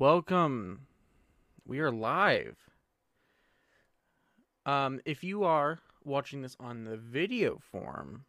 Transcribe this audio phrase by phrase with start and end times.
[0.00, 0.86] Welcome.
[1.66, 2.56] We are live.
[4.64, 8.24] Um, if you are watching this on the video form,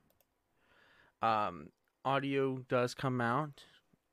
[1.21, 1.67] um,
[2.03, 3.65] audio does come out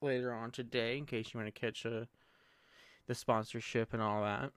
[0.02, 2.08] later on today in case you want to catch a,
[3.06, 4.52] the sponsorship and all that.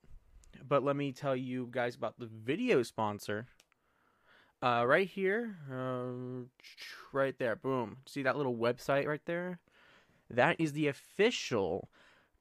[0.67, 3.47] But let me tell you guys about the video sponsor.
[4.61, 6.43] Uh, right here, uh,
[7.13, 7.99] right there, boom.
[8.07, 9.61] See that little website right there?
[10.29, 11.87] That is the official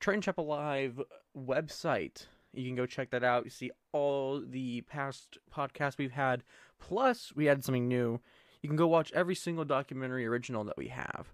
[0.01, 1.01] Trenton Chapel Live
[1.37, 2.27] website.
[2.52, 3.45] You can go check that out.
[3.45, 6.43] You see all the past podcasts we've had.
[6.79, 8.21] Plus, we had something new.
[8.62, 11.33] You can go watch every single documentary original that we have.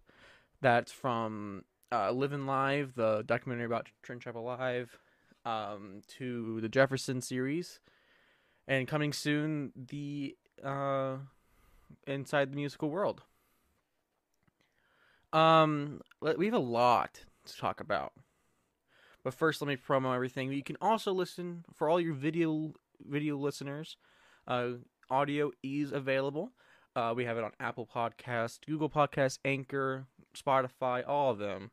[0.61, 4.99] That's from uh, Living Live, the documentary about Trenton Chapel Live,
[5.45, 7.81] um, to the Jefferson series,
[8.67, 11.17] and coming soon, the uh,
[12.07, 13.23] Inside the Musical World.
[15.33, 18.13] Um, we have a lot to talk about.
[19.25, 20.53] But first, let me promo everything.
[20.53, 23.97] You can also listen for all your video video listeners.
[24.47, 24.73] Uh,
[25.11, 26.53] audio is available.
[26.95, 31.71] Uh, we have it on Apple Podcast, Google Podcast, Anchor, Spotify, all of them.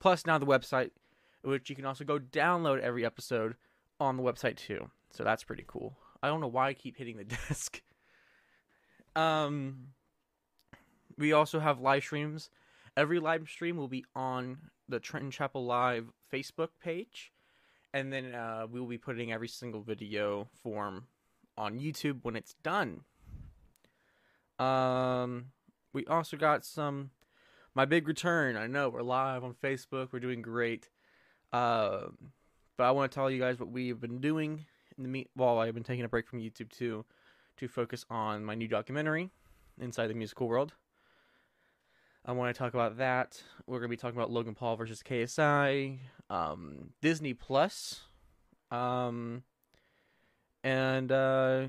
[0.00, 0.90] Plus, now the website,
[1.42, 3.54] which you can also go download every episode
[4.00, 4.90] on the website too.
[5.10, 5.96] So that's pretty cool.
[6.22, 7.80] I don't know why I keep hitting the desk.
[9.14, 9.88] Um,
[11.16, 12.50] we also have live streams.
[12.96, 17.32] Every live stream will be on the Trenton Chapel Live Facebook page,
[17.92, 21.06] and then uh, we will be putting every single video form
[21.56, 23.02] on YouTube when it's done.
[24.58, 25.46] Um,
[25.92, 27.10] we also got some
[27.74, 28.56] my big return.
[28.56, 30.08] I know we're live on Facebook.
[30.12, 30.88] We're doing great.
[31.52, 32.06] Uh,
[32.76, 34.64] but I want to tell you guys what we've been doing
[34.96, 35.30] in the meet.
[35.34, 37.04] While I've been taking a break from YouTube too,
[37.58, 39.30] to focus on my new documentary,
[39.80, 40.74] Inside the Musical World.
[42.24, 43.42] I want to talk about that.
[43.66, 45.98] We're going to be talking about Logan Paul versus KSI,
[46.28, 48.00] um, Disney Plus,
[48.70, 49.42] um,
[50.62, 51.68] and uh,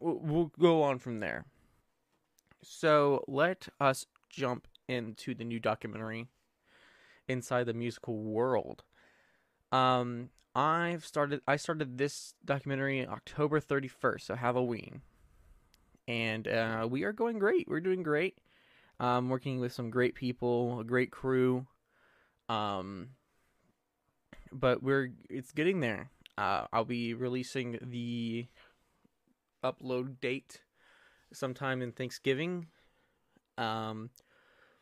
[0.00, 1.46] we'll, we'll go on from there.
[2.62, 6.26] So let us jump into the new documentary,
[7.28, 8.84] Inside the Musical World.
[9.72, 11.40] Um, I've started.
[11.46, 15.02] I started this documentary October thirty first, so Halloween,
[16.08, 17.68] and uh, we are going great.
[17.68, 18.38] We're doing great.
[19.00, 21.66] Um, working with some great people, a great crew.
[22.48, 23.10] Um,
[24.52, 26.10] but we're it's getting there.
[26.36, 28.46] Uh, I'll be releasing the
[29.64, 30.62] upload date
[31.32, 32.66] sometime in Thanksgiving.
[33.56, 34.10] Um,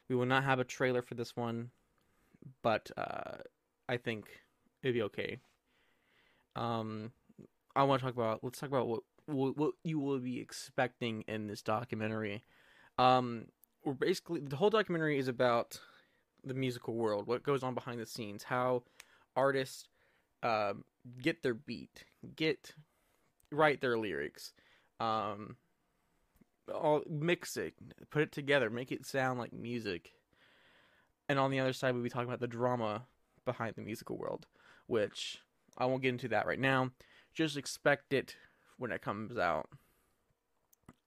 [0.08, 1.70] we will not have a trailer for this one,
[2.62, 3.38] but uh,
[3.88, 4.26] I think
[4.82, 5.38] it'd be okay.
[6.54, 7.12] Um,
[7.74, 8.40] I want to talk about.
[8.42, 12.44] Let's talk about what what you will be expecting in this documentary.
[12.98, 13.46] Um,
[13.86, 15.80] we're basically the whole documentary is about
[16.44, 18.82] the musical world, what goes on behind the scenes, how
[19.36, 19.88] artists
[20.42, 20.74] uh,
[21.22, 22.04] get their beat,
[22.34, 22.74] get
[23.52, 24.52] write their lyrics,
[24.98, 25.56] um,
[26.74, 27.74] all mix it,
[28.10, 30.10] put it together, make it sound like music.
[31.28, 33.06] And on the other side, we'll be talking about the drama
[33.44, 34.46] behind the musical world,
[34.88, 35.38] which
[35.78, 36.90] I won't get into that right now.
[37.34, 38.36] Just expect it
[38.78, 39.68] when it comes out.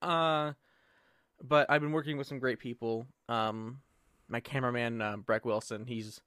[0.02, 0.54] Uh,
[1.44, 3.08] but I've been working with some great people.
[3.28, 3.82] Um,
[4.28, 6.22] my cameraman uh, Breck Wilson, he's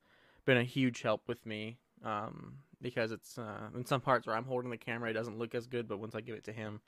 [0.45, 1.79] been a huge help with me.
[2.05, 5.55] Um, because it's uh, in some parts where I'm holding the camera, it doesn't look
[5.55, 6.81] as good, but once I give it to him,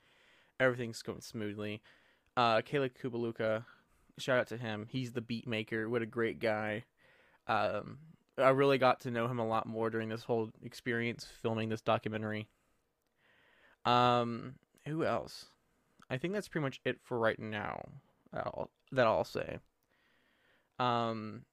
[0.59, 1.81] everything's going smoothly.
[2.35, 3.63] Uh, Kayla Kubaluka,
[4.17, 4.87] shout out to him.
[4.89, 5.89] He's the beat maker.
[5.89, 6.83] What a great guy.
[7.47, 7.99] Um,
[8.37, 11.81] I really got to know him a lot more during this whole experience filming this
[11.81, 12.47] documentary.
[13.85, 15.45] Um, who else?
[16.09, 17.87] I think that's pretty much it for right now.
[18.35, 19.59] I'll, that I'll say.
[20.79, 21.43] Um,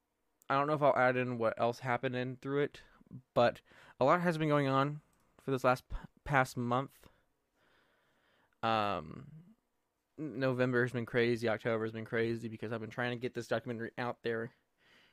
[0.48, 2.82] I don't know if I'll add in what else happened in through it,
[3.34, 3.60] but
[4.00, 5.00] a lot has been going on
[5.42, 5.84] for this last
[6.24, 6.90] past month.
[8.62, 9.26] Um,
[10.18, 11.48] November has been crazy.
[11.48, 14.50] October has been crazy because I've been trying to get this documentary out there,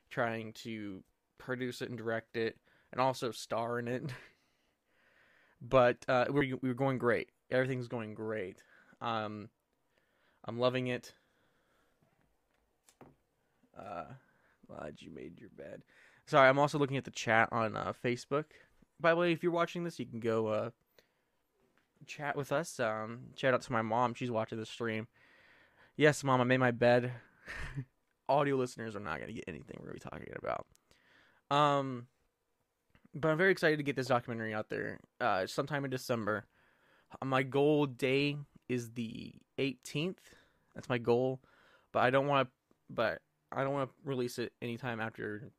[0.09, 1.03] trying to
[1.37, 2.57] produce it and direct it,
[2.91, 4.03] and also star in it.
[5.61, 7.29] but uh, we're we're going great.
[7.49, 8.61] Everything's going great.
[9.01, 9.49] Um,
[10.45, 11.13] I'm loving it.
[13.79, 14.05] Uh,
[14.67, 15.81] glad you made your bed.
[16.25, 18.45] Sorry, I'm also looking at the chat on uh, Facebook.
[18.99, 20.69] By the way, if you're watching this, you can go uh,
[22.05, 22.79] chat with us.
[22.79, 25.07] Um, shout out to my mom; she's watching the stream.
[25.95, 27.11] Yes, mom, I made my bed.
[28.29, 30.67] Audio listeners are not gonna get anything we're gonna be talking about.
[31.49, 32.07] Um,
[33.15, 34.99] but I'm very excited to get this documentary out there.
[35.19, 36.45] Uh, sometime in December.
[37.25, 38.37] My goal day
[38.67, 40.17] is the 18th.
[40.75, 41.39] That's my goal,
[41.91, 42.51] but I don't want to.
[42.91, 45.51] But I don't want to release it anytime after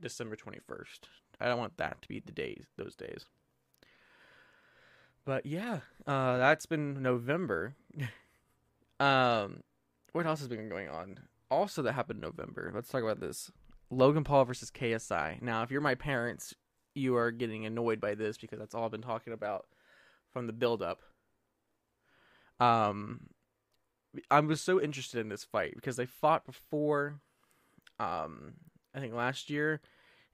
[0.00, 1.00] December 21st.
[1.40, 3.26] I don't want that to be the days those days.
[5.24, 7.74] But yeah, uh, that's been November.
[9.00, 9.62] um,
[10.12, 11.18] what else has been going on?
[11.50, 12.70] Also, that happened in November.
[12.74, 13.50] Let's talk about this.
[13.90, 15.42] Logan Paul versus KSI.
[15.42, 16.54] Now, if you're my parents,
[16.94, 19.66] you are getting annoyed by this because that's all I've been talking about
[20.32, 21.00] from the build up.
[22.60, 23.20] Um,
[24.30, 27.20] I was so interested in this fight because they fought before,
[27.98, 28.54] um,
[28.94, 29.80] I think last year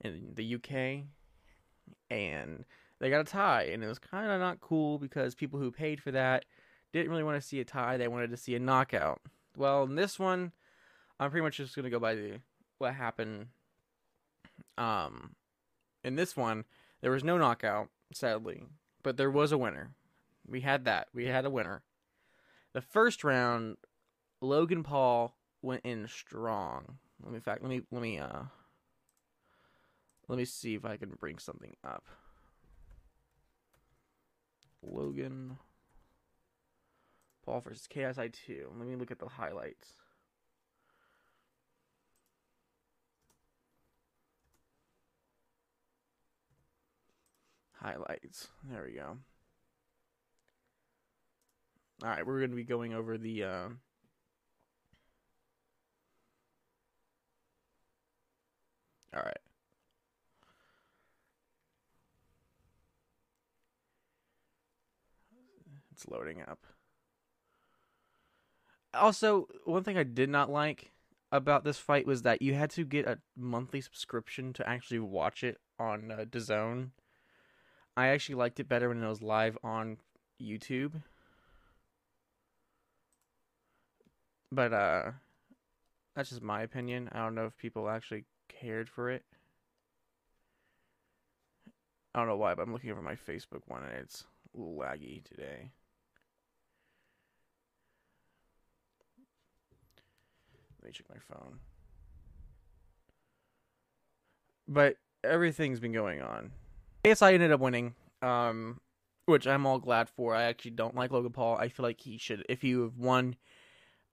[0.01, 1.05] in the UK,
[2.11, 2.65] and
[2.99, 6.01] they got a tie, and it was kind of not cool because people who paid
[6.01, 6.45] for that
[6.93, 9.21] didn't really want to see a tie; they wanted to see a knockout.
[9.57, 10.53] Well, in this one,
[11.21, 12.41] I'm pretty much just gonna go by the
[12.79, 13.49] what happened.
[14.79, 15.35] Um,
[16.03, 16.65] in this one,
[17.01, 18.65] there was no knockout, sadly,
[19.03, 19.91] but there was a winner.
[20.47, 21.09] We had that.
[21.13, 21.83] We had a winner.
[22.77, 23.79] The first round,
[24.43, 26.99] Logan Paul went in strong.
[27.23, 28.43] Let me fact let me let me uh
[30.29, 32.05] let me see if I can bring something up.
[34.83, 35.57] Logan
[37.47, 38.71] Paul versus KSI two.
[38.77, 39.95] Let me look at the highlights.
[47.81, 48.49] Highlights.
[48.71, 49.17] There we go.
[52.03, 53.45] All right, we're going to be going over the.
[53.45, 53.69] Uh,
[59.15, 59.39] all right.
[65.93, 66.59] It's loading up.
[68.93, 70.93] Also, one thing I did not like
[71.33, 75.43] about this fight was that you had to get a monthly subscription to actually watch
[75.43, 76.91] it on uh, DAZN.
[77.97, 79.97] I actually liked it better when it was live on
[80.41, 81.03] YouTube
[84.53, 85.11] But uh
[86.15, 87.09] that's just my opinion.
[87.13, 89.25] I don't know if people actually cared for it.
[92.15, 94.25] I don't know why, but I'm looking over my Facebook one and it's
[94.59, 95.73] laggy today.
[100.81, 101.59] Let me check my phone.
[104.67, 106.53] But everything's been going on.
[107.05, 108.81] KSI ended up winning, um,
[109.27, 110.35] which I'm all glad for.
[110.35, 111.57] I actually don't like Logan Paul.
[111.57, 113.37] I feel like he should, if you have won,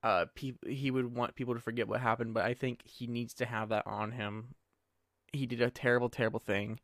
[0.04, 3.34] uh pe- he would want people to forget what happened but i think he needs
[3.34, 4.56] to have that on him.
[5.32, 6.80] He did a terrible terrible thing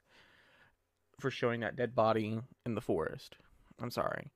[1.19, 3.35] for showing that dead body in the forest.
[3.79, 4.31] I'm sorry.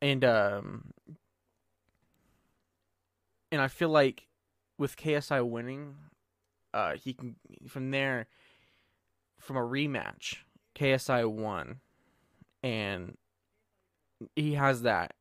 [0.00, 0.92] And um
[3.50, 4.28] and i feel like
[4.78, 5.94] with ksi winning
[6.72, 7.36] uh he can
[7.68, 8.26] from there
[9.38, 10.36] from a rematch
[10.74, 11.80] ksi won.
[12.62, 13.16] And
[14.36, 15.14] he has that.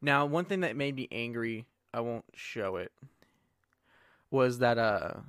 [0.00, 2.92] Now one thing that made me angry I won't show it.
[4.30, 5.20] Was that uh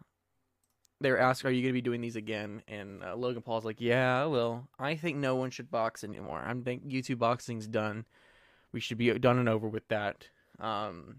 [1.02, 3.66] they were asked, "Are you going to be doing these again?" And uh, Logan Paul's
[3.66, 4.68] like, "Yeah, I will.
[4.78, 6.44] I think no one should box anymore.
[6.46, 8.06] I think YouTube boxing's done.
[8.72, 10.28] We should be done and over with that.
[10.60, 11.16] Um,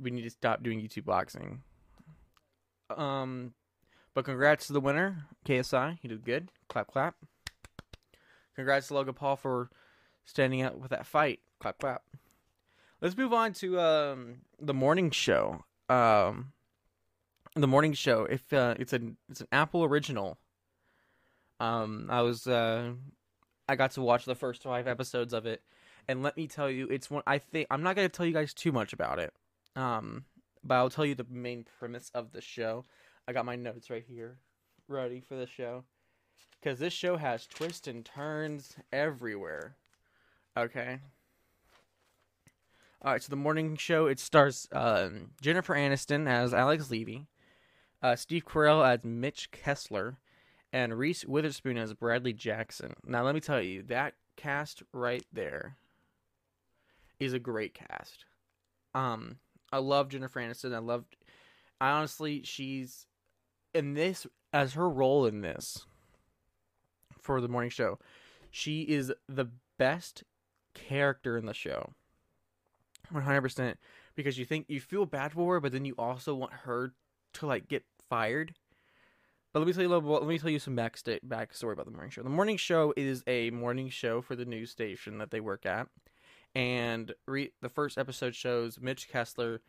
[0.00, 1.62] we need to stop doing YouTube boxing."
[2.96, 3.52] Um,
[4.14, 5.98] but congrats to the winner, KSI.
[6.00, 6.50] He did good.
[6.68, 7.16] Clap, clap.
[8.54, 9.70] Congrats to Logan Paul for
[10.24, 11.40] standing out with that fight.
[11.60, 12.02] Clap, clap.
[13.00, 15.64] Let's move on to um, the morning show.
[15.88, 16.52] Um,
[17.54, 18.24] the morning show.
[18.24, 20.38] If uh, it's an it's an Apple original.
[21.60, 22.92] Um, I was uh,
[23.68, 25.62] I got to watch the first five episodes of it,
[26.08, 27.22] and let me tell you, it's one.
[27.24, 29.32] I think I'm not gonna tell you guys too much about it.
[29.76, 30.24] Um,
[30.64, 32.84] but I'll tell you the main premise of the show.
[33.28, 34.38] I got my notes right here,
[34.88, 35.84] ready for the show,
[36.60, 39.76] because this show has twists and turns everywhere.
[40.56, 40.98] Okay.
[43.00, 47.28] All right, so the morning show it stars um, Jennifer Aniston as Alex Levy,
[48.02, 50.18] uh, Steve Carell as Mitch Kessler,
[50.72, 52.94] and Reese Witherspoon as Bradley Jackson.
[53.06, 55.76] Now, let me tell you, that cast right there
[57.20, 58.24] is a great cast.
[58.94, 59.36] Um,
[59.70, 60.74] I love Jennifer Aniston.
[60.74, 61.16] I loved.
[61.80, 63.06] I honestly, she's
[63.74, 65.86] in this as her role in this
[67.20, 68.00] for the morning show.
[68.50, 70.24] She is the best
[70.74, 71.92] character in the show.
[73.12, 73.74] 100%
[74.14, 76.92] because you think you feel bad for her but then you also want her
[77.34, 78.54] to like get fired.
[79.52, 81.86] But let me tell you a little let me tell you some back backstory about
[81.86, 82.22] the morning show.
[82.22, 85.88] The morning show is a morning show for the news station that they work at.
[86.54, 89.60] And re- the first episode shows mitch kessler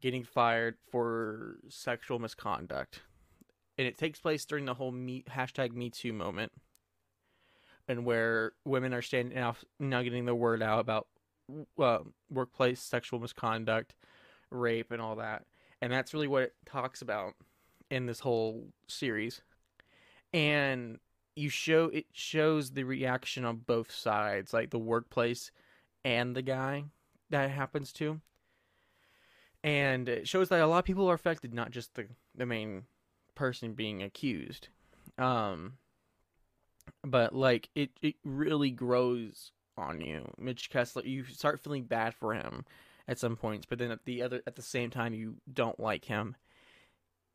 [0.00, 3.02] getting fired for sexual misconduct.
[3.76, 6.52] And it takes place during the whole me hashtag me too moment.
[7.86, 11.06] And where women are standing now now getting the word out about
[11.78, 11.98] uh,
[12.30, 13.94] workplace sexual misconduct,
[14.50, 15.44] rape, and all that.
[15.80, 17.34] And that's really what it talks about
[17.90, 19.42] in this whole series.
[20.32, 20.98] and
[21.36, 25.50] you show it shows the reaction on both sides, like the workplace
[26.04, 26.84] and the guy
[27.30, 28.20] that happens to.
[29.62, 32.84] And it shows that a lot of people are affected, not just the the main
[33.34, 34.68] person being accused.
[35.18, 35.78] Um
[37.04, 40.30] but like it it really grows on you.
[40.38, 42.64] Mitch Kessler, you start feeling bad for him
[43.06, 46.04] at some points, but then at the other at the same time you don't like
[46.04, 46.36] him.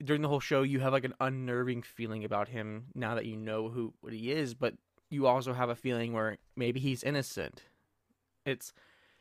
[0.03, 3.37] During the whole show, you have like an unnerving feeling about him now that you
[3.37, 4.75] know who what he is, but
[5.09, 7.63] you also have a feeling where maybe he's innocent.
[8.45, 8.73] It's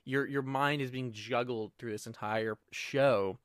[0.05, 3.39] your your mind is being juggled through this entire show,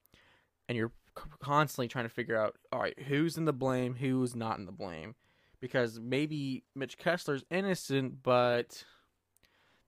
[0.67, 0.93] and you're
[1.39, 4.71] constantly trying to figure out, all right, who's in the blame, who's not in the
[4.71, 5.15] blame,
[5.59, 8.83] because maybe Mitch Kessler's innocent, but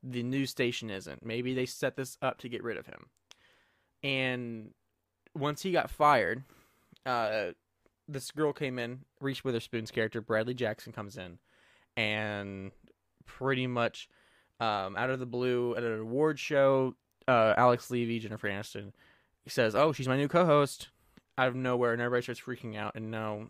[0.04, 1.26] the news station isn't.
[1.26, 3.08] Maybe they set this up to get rid of him.
[4.04, 4.74] And
[5.36, 6.44] once he got fired,
[7.06, 7.52] uh,
[8.08, 11.38] this girl came in, Reese Witherspoon's character, Bradley Jackson, comes in,
[11.98, 12.72] and
[13.26, 14.10] pretty much
[14.60, 16.96] um, out of the blue at an award show,
[17.28, 18.92] uh, Alex Levy, Jennifer Aniston,
[19.48, 20.90] says, "Oh, she's my new co-host."
[21.38, 23.50] Out of nowhere, and everybody starts freaking out, and now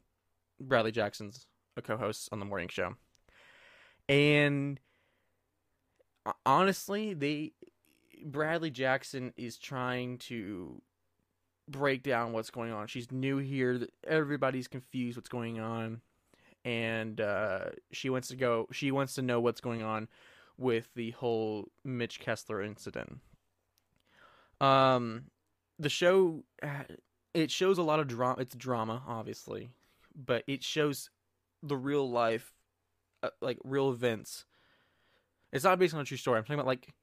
[0.60, 2.96] Bradley Jackson's a co-host on the morning show.
[4.08, 4.80] And
[6.46, 7.54] honestly, they
[8.24, 10.82] Bradley Jackson is trying to
[11.68, 12.88] break down what's going on.
[12.88, 13.88] She's new here.
[14.06, 16.02] Everybody's confused what's going on.
[16.66, 18.68] And uh, she wants to go.
[18.72, 20.08] She wants to know what's going on
[20.58, 23.20] with the whole Mitch Kessler incident.
[24.60, 25.26] Um,
[25.78, 26.44] the show
[27.34, 28.42] it shows a lot of drama.
[28.42, 29.70] It's drama, obviously,
[30.16, 31.10] but it shows
[31.64, 32.54] the real life,
[33.24, 34.46] uh, like real events.
[35.52, 36.38] It's not based on a true story.
[36.38, 36.94] I'm talking about like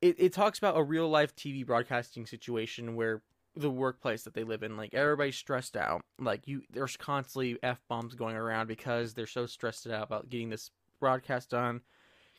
[0.00, 0.16] it.
[0.18, 3.22] It talks about a real life TV broadcasting situation where
[3.56, 6.00] the workplace that they live in, like everybody's stressed out.
[6.18, 10.50] Like you, there's constantly f bombs going around because they're so stressed out about getting
[10.50, 10.70] this
[11.00, 11.80] broadcast done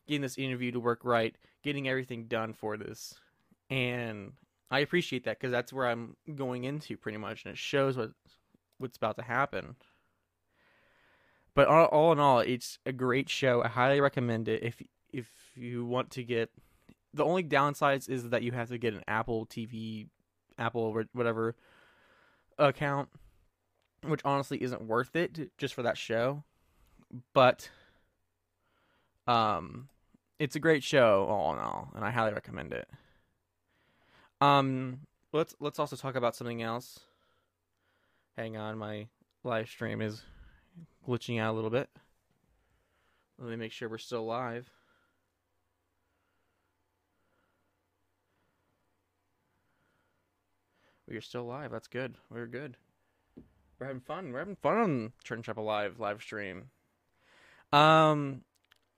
[0.10, 3.14] getting this interview to work right, getting everything done for this.
[3.70, 4.34] And
[4.72, 8.12] I appreciate that because that's where I'm going into pretty much, and it shows what
[8.80, 9.76] what's about to happen.
[11.56, 13.64] But all, all in all, it's a great show.
[13.64, 16.50] I highly recommend it if if you want to get.
[17.14, 20.08] The only downsides is that you have to get an Apple TV,
[20.58, 21.56] Apple whatever
[22.60, 23.10] account,
[24.04, 26.44] which honestly isn't worth it just for that show.
[27.34, 27.70] But
[29.28, 29.90] um
[30.40, 32.88] it's a great show all in all, and I highly recommend it.
[34.42, 35.02] Um,
[35.34, 37.02] let's let's also talk about something else.
[38.38, 39.08] Hang on, my
[39.44, 40.22] live stream is
[41.08, 41.90] glitching out a little bit.
[43.38, 44.70] Let me make sure we're still live.
[51.08, 51.72] We are still live.
[51.72, 52.16] That's good.
[52.30, 52.78] We're good.
[53.80, 54.32] We're having fun.
[54.32, 56.66] We're having fun on Turn Chapel Live live stream.
[57.72, 58.42] Um,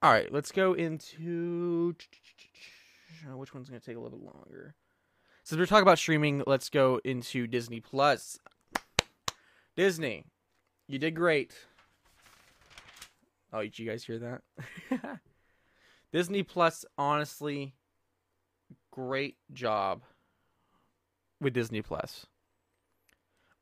[0.01, 1.95] all right, let's go into
[3.33, 4.75] which one's to take a little bit longer.
[5.43, 8.39] Since we're talking about streaming, let's go into Disney Plus.
[9.75, 10.25] Disney,
[10.87, 11.55] you did great.
[13.53, 14.41] Oh, did you guys hear that?
[16.11, 17.75] Disney Plus, honestly,
[18.91, 20.03] great job
[21.39, 22.25] with Disney Plus.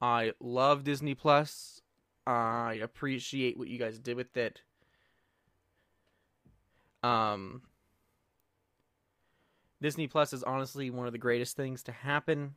[0.01, 1.81] I love Disney Plus.
[2.25, 4.61] I appreciate what you guys did with it.
[7.01, 7.61] Um,
[9.81, 12.55] Disney Plus is honestly one of the greatest things to happen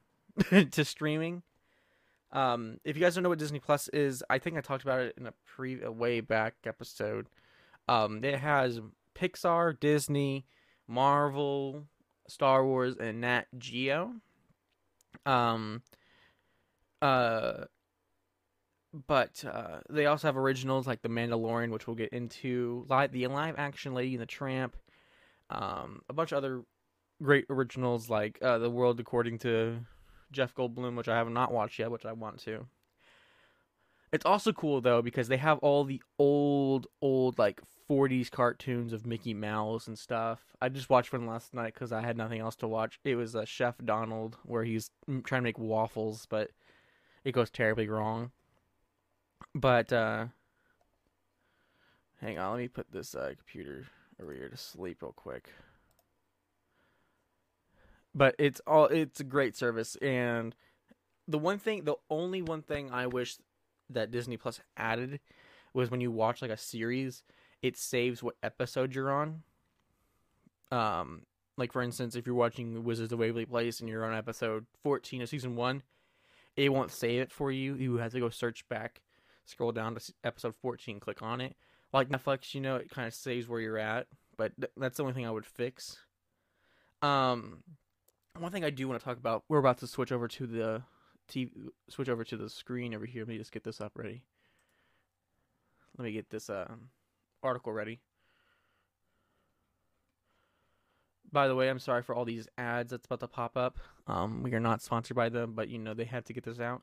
[0.71, 1.43] to streaming.
[2.33, 5.01] Um, if you guys don't know what Disney Plus is, I think I talked about
[5.01, 7.29] it in a pre a way back episode.
[7.89, 8.81] Um, it has
[9.15, 10.47] Pixar, Disney,
[10.89, 11.85] Marvel,
[12.29, 14.15] Star Wars, and Nat Geo.
[15.27, 15.83] Um,
[17.03, 17.65] uh,
[19.07, 23.27] but uh, they also have originals like The Mandalorian, which we'll get into, live, the
[23.27, 24.77] live action Lady and the Tramp,
[25.51, 26.63] um, a bunch of other
[27.23, 29.79] great originals like uh, The World According to
[30.33, 32.67] Jeff Goldblum, which I have not watched yet, which I want to.
[34.13, 39.07] It's also cool though because they have all the old, old like 40s cartoons of
[39.07, 40.41] Mickey Mouse and stuff.
[40.61, 42.99] I just watched one last night because I had nothing else to watch.
[43.05, 44.91] It was a Chef Donald where he's
[45.25, 46.51] trying to make waffles, but
[47.25, 48.33] it goes terribly wrong.
[49.55, 50.27] But uh
[52.21, 53.87] hang on, let me put this uh, computer
[54.23, 55.49] over here to sleep real quick.
[58.15, 60.55] But it's all it's a great service and
[61.27, 63.37] the one thing the only one thing I wish
[63.91, 65.21] that Disney Plus added
[65.73, 67.23] was when you watch like a series,
[67.63, 69.43] it saves what episode you're on.
[70.71, 71.23] Um
[71.57, 75.23] like for instance, if you're watching Wizards of Waverly Place and you're on episode 14
[75.23, 75.83] of season 1,
[76.57, 77.75] it won't save it for you.
[77.75, 79.01] You have to go search back
[79.45, 81.57] scroll down to episode 14, click on it.
[81.93, 85.03] Like Netflix, you know, it kind of saves where you're at, but th- that's the
[85.03, 85.99] only thing I would fix.
[87.03, 87.63] Um,
[88.39, 90.83] one thing I do want to talk about, we're about to switch over to the
[91.31, 91.51] TV,
[91.89, 93.23] switch over to the screen over here.
[93.23, 94.23] Let me just get this up ready.
[95.99, 96.89] Let me get this um,
[97.43, 98.01] article ready.
[101.31, 103.79] By the way, I'm sorry for all these ads that's about to pop up.
[104.07, 106.61] Um, we are not sponsored by them, but you know they had to get this
[106.61, 106.83] out.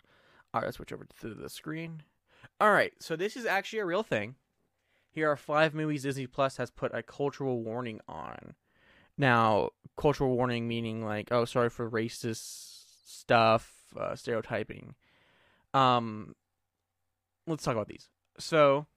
[0.54, 2.04] All right, let's switch over to the screen.
[2.60, 4.36] All right, so this is actually a real thing.
[5.12, 8.56] Here are five movies Disney Plus has put a cultural warning on.
[9.20, 14.96] Now, cultural warning meaning like, oh, sorry for racist stuff, uh, stereotyping.
[15.74, 16.36] Um,
[17.46, 18.08] let's talk about these.
[18.40, 18.88] So,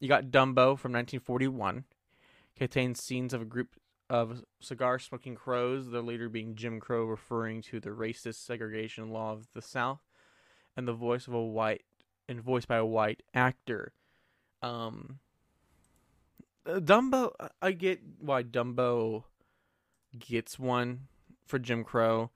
[0.00, 1.84] you got Dumbo from 1941.
[2.56, 3.76] Contains scenes of a group
[4.10, 9.32] of cigar smoking crows, the leader being Jim Crow, referring to the racist segregation law
[9.32, 10.00] of the South,
[10.76, 11.84] and the voice of a white
[12.28, 13.92] and voiced by a white actor.
[14.60, 15.20] Um,
[16.66, 17.32] Dumbo,
[17.62, 19.24] I get why Dumbo
[20.16, 21.08] gets one
[21.46, 22.30] for Jim Crow.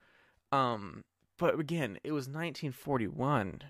[0.51, 1.03] Um,
[1.37, 3.61] but again, it was 1941.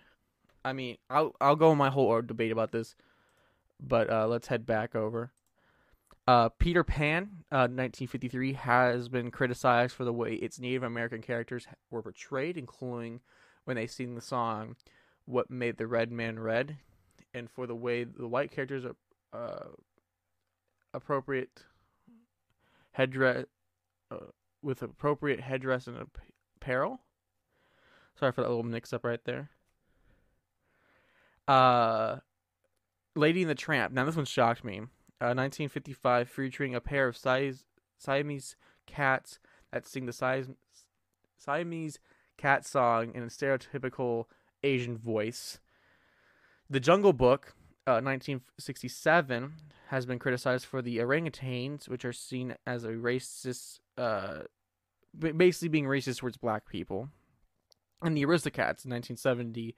[0.66, 2.96] I mean, I'll I'll go on my whole debate about this,
[3.80, 5.32] but uh, let's head back over.
[6.26, 11.68] Uh, Peter Pan, uh, 1953, has been criticized for the way its Native American characters
[11.92, 13.20] were portrayed, including
[13.66, 14.78] when they sing the song
[15.26, 16.78] "What Made the Red Man Red,"
[17.34, 18.96] and for the way the white characters are
[19.38, 19.70] uh,
[20.94, 21.64] appropriate
[22.92, 23.46] headdress
[24.14, 24.26] uh,
[24.62, 26.08] with appropriate headdress and
[26.62, 27.02] apparel.
[28.16, 29.50] Sorry for that little mix-up right there.
[31.48, 32.18] Uh,
[33.16, 33.94] Lady and the Tramp.
[33.94, 34.80] Now this one shocked me.
[35.22, 37.66] Uh, 1955, featuring a pair of Siamese,
[37.98, 39.40] Siamese cats
[39.72, 40.56] that sing the Siamese,
[41.38, 42.00] Siamese
[42.38, 44.26] cat song in a stereotypical
[44.64, 45.60] Asian voice.
[46.70, 47.56] The Jungle Book,
[47.88, 49.54] uh, 1967,
[49.88, 54.40] has been criticized for the orangutans, which are seen as a racist, uh,
[55.18, 57.10] basically being racist towards black people.
[58.02, 59.76] And the Aristocats, in 1970,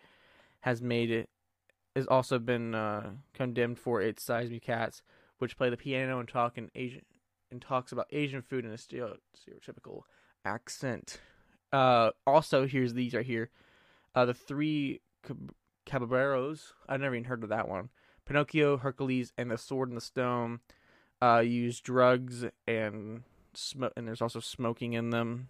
[0.62, 1.30] has made it
[1.95, 5.01] has also been uh, condemned for its Siamese cats,
[5.38, 7.04] which play the piano and talk in Asian
[7.51, 10.01] and talks about Asian food in a stereotypical
[10.43, 11.19] accent.
[11.71, 13.49] Uh, also, here's these right here.
[14.13, 15.54] Uh, the three cab-
[15.86, 16.73] caballeros.
[16.89, 17.89] I've never even heard of that one.
[18.25, 20.60] Pinocchio, Hercules, and the Sword and the Stone.
[21.21, 23.23] Uh, use drugs and
[23.58, 25.50] smoke, and there's also smoking in them.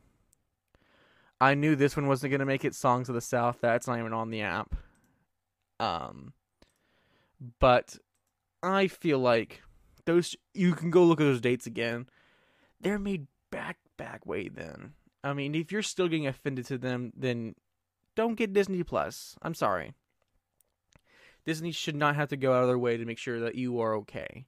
[1.40, 2.76] I knew this one wasn't gonna make it.
[2.76, 3.58] Songs of the South.
[3.62, 4.76] That's not even on the app.
[5.80, 6.34] Um,
[7.60, 7.98] but
[8.64, 9.62] I feel like
[10.06, 12.08] those you can go look at those dates again.
[12.80, 14.94] They're made back back way then.
[15.24, 17.56] I mean, if you're still getting offended to them, then
[18.16, 19.36] don't get Disney Plus.
[19.42, 19.94] I'm sorry.
[21.46, 23.80] Disney should not have to go out of their way to make sure that you
[23.80, 24.46] are okay.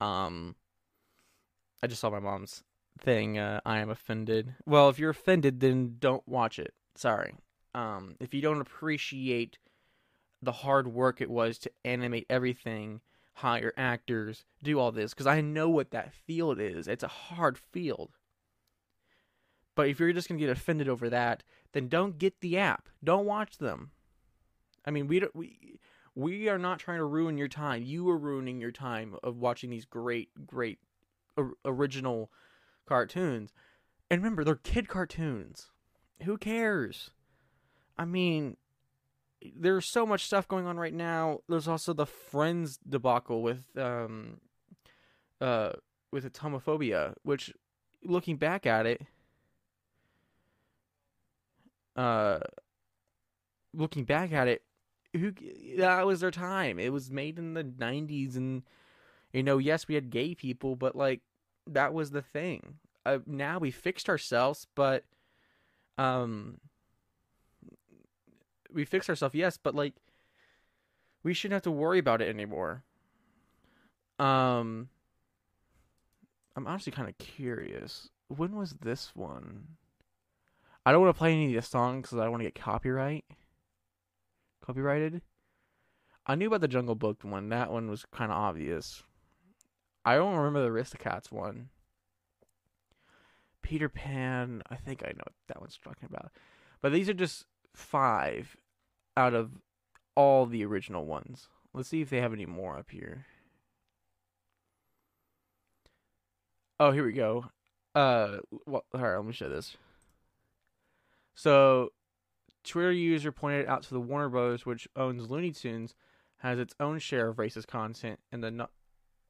[0.00, 0.56] Um,
[1.82, 2.62] I just saw my mom's
[3.00, 3.38] thing.
[3.38, 4.54] Uh, I am offended.
[4.66, 6.74] Well, if you're offended, then don't watch it.
[6.94, 7.34] Sorry.
[7.74, 9.58] Um, if you don't appreciate
[10.42, 13.00] the hard work it was to animate everything,
[13.34, 16.88] hire actors, do all this, because I know what that field is.
[16.88, 18.10] It's a hard field.
[19.74, 22.88] But if you're just gonna get offended over that, then don't get the app.
[23.02, 23.92] Don't watch them.
[24.84, 25.78] I mean, we don't, we
[26.14, 27.84] we are not trying to ruin your time.
[27.84, 30.80] You are ruining your time of watching these great, great
[31.36, 32.32] or, original
[32.88, 33.52] cartoons.
[34.10, 35.70] And remember, they're kid cartoons.
[36.22, 37.10] Who cares?
[37.96, 38.56] I mean,
[39.56, 41.40] there's so much stuff going on right now.
[41.48, 44.40] There's also the Friends debacle with um
[45.40, 45.72] uh
[46.10, 47.52] with its homophobia, which
[48.02, 49.02] looking back at it
[51.96, 52.38] uh
[53.74, 54.62] looking back at it
[55.14, 55.32] who
[55.78, 56.78] that was their time.
[56.78, 58.62] It was made in the 90s and
[59.32, 61.20] you know, yes, we had gay people, but like
[61.72, 62.74] that was the thing.
[63.04, 65.04] Uh, now we fixed ourselves, but
[65.96, 66.58] um
[68.72, 69.94] we fixed ourselves, yes, but like
[71.22, 72.84] we shouldn't have to worry about it anymore.
[74.18, 74.88] Um
[76.56, 78.10] I'm honestly kind of curious.
[78.28, 79.68] When was this one?
[80.84, 82.54] I don't want to play any of the songs because I don't want to get
[82.54, 83.24] copyright.
[84.64, 85.22] Copyrighted.
[86.26, 87.48] I knew about the Jungle Book one.
[87.48, 89.02] That one was kind of obvious.
[90.08, 91.68] I don't remember the Aristocats one.
[93.60, 94.62] Peter Pan.
[94.70, 96.32] I think I know what that one's talking about.
[96.80, 97.44] But these are just
[97.74, 98.56] five
[99.18, 99.50] out of
[100.14, 101.48] all the original ones.
[101.74, 103.26] Let's see if they have any more up here.
[106.80, 107.44] Oh, here we go.
[107.94, 109.76] Uh, well, all right, let me show this.
[111.34, 111.92] So,
[112.64, 115.94] Twitter user pointed out to the Warner Bros., which owns Looney Tunes,
[116.38, 118.68] has its own share of racist content and the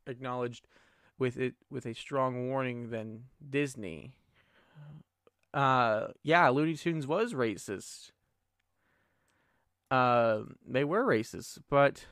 [0.08, 0.66] acknowledged
[1.18, 4.12] with it with a strong warning than Disney.
[5.52, 8.10] Uh, yeah, Looney Tunes was racist.
[9.90, 12.04] Uh, they were racist, but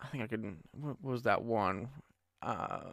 [0.00, 0.56] I think I could.
[0.72, 1.88] What was that one?
[2.42, 2.92] Uh,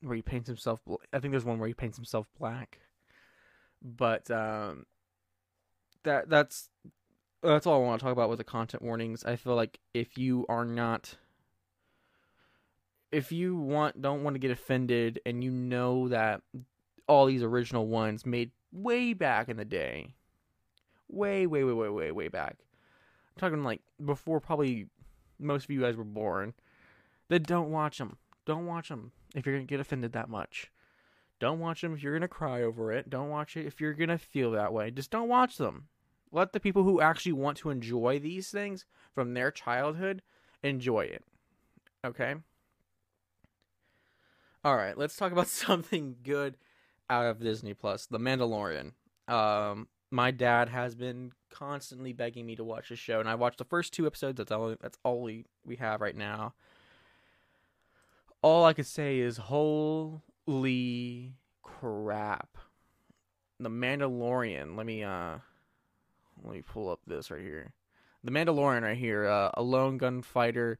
[0.00, 0.80] where he paints himself.
[0.86, 2.78] bl- I think there's one where he paints himself black.
[3.82, 4.86] But um,
[6.04, 6.70] that that's
[7.42, 9.24] that's all I want to talk about with the content warnings.
[9.24, 11.16] I feel like if you are not,
[13.10, 16.42] if you want don't want to get offended, and you know that
[17.06, 20.14] all these original ones made way back in the day,
[21.08, 22.56] way way way way way way back.
[22.60, 24.86] I'm talking like before probably
[25.38, 26.54] most of you guys were born.
[27.28, 28.16] Then don't watch them.
[28.44, 30.70] Don't watch them if you're gonna get offended that much.
[31.40, 33.08] Don't watch them if you're gonna cry over it.
[33.08, 34.90] Don't watch it if you're gonna feel that way.
[34.90, 35.88] Just don't watch them.
[36.30, 40.22] Let the people who actually want to enjoy these things from their childhood
[40.62, 41.24] enjoy it.
[42.04, 42.34] Okay?
[44.64, 46.56] All right, let's talk about something good
[47.08, 48.92] out of Disney Plus, The Mandalorian.
[49.26, 53.58] Um my dad has been constantly begging me to watch this show and I watched
[53.58, 54.38] the first two episodes.
[54.38, 56.54] That's all that's all we, we have right now.
[58.40, 62.56] All I could say is holy crap.
[63.60, 64.76] The Mandalorian.
[64.76, 65.38] Let me uh
[66.44, 67.72] let me pull up this right here.
[68.24, 70.78] The Mandalorian right here, uh, a lone gunfighter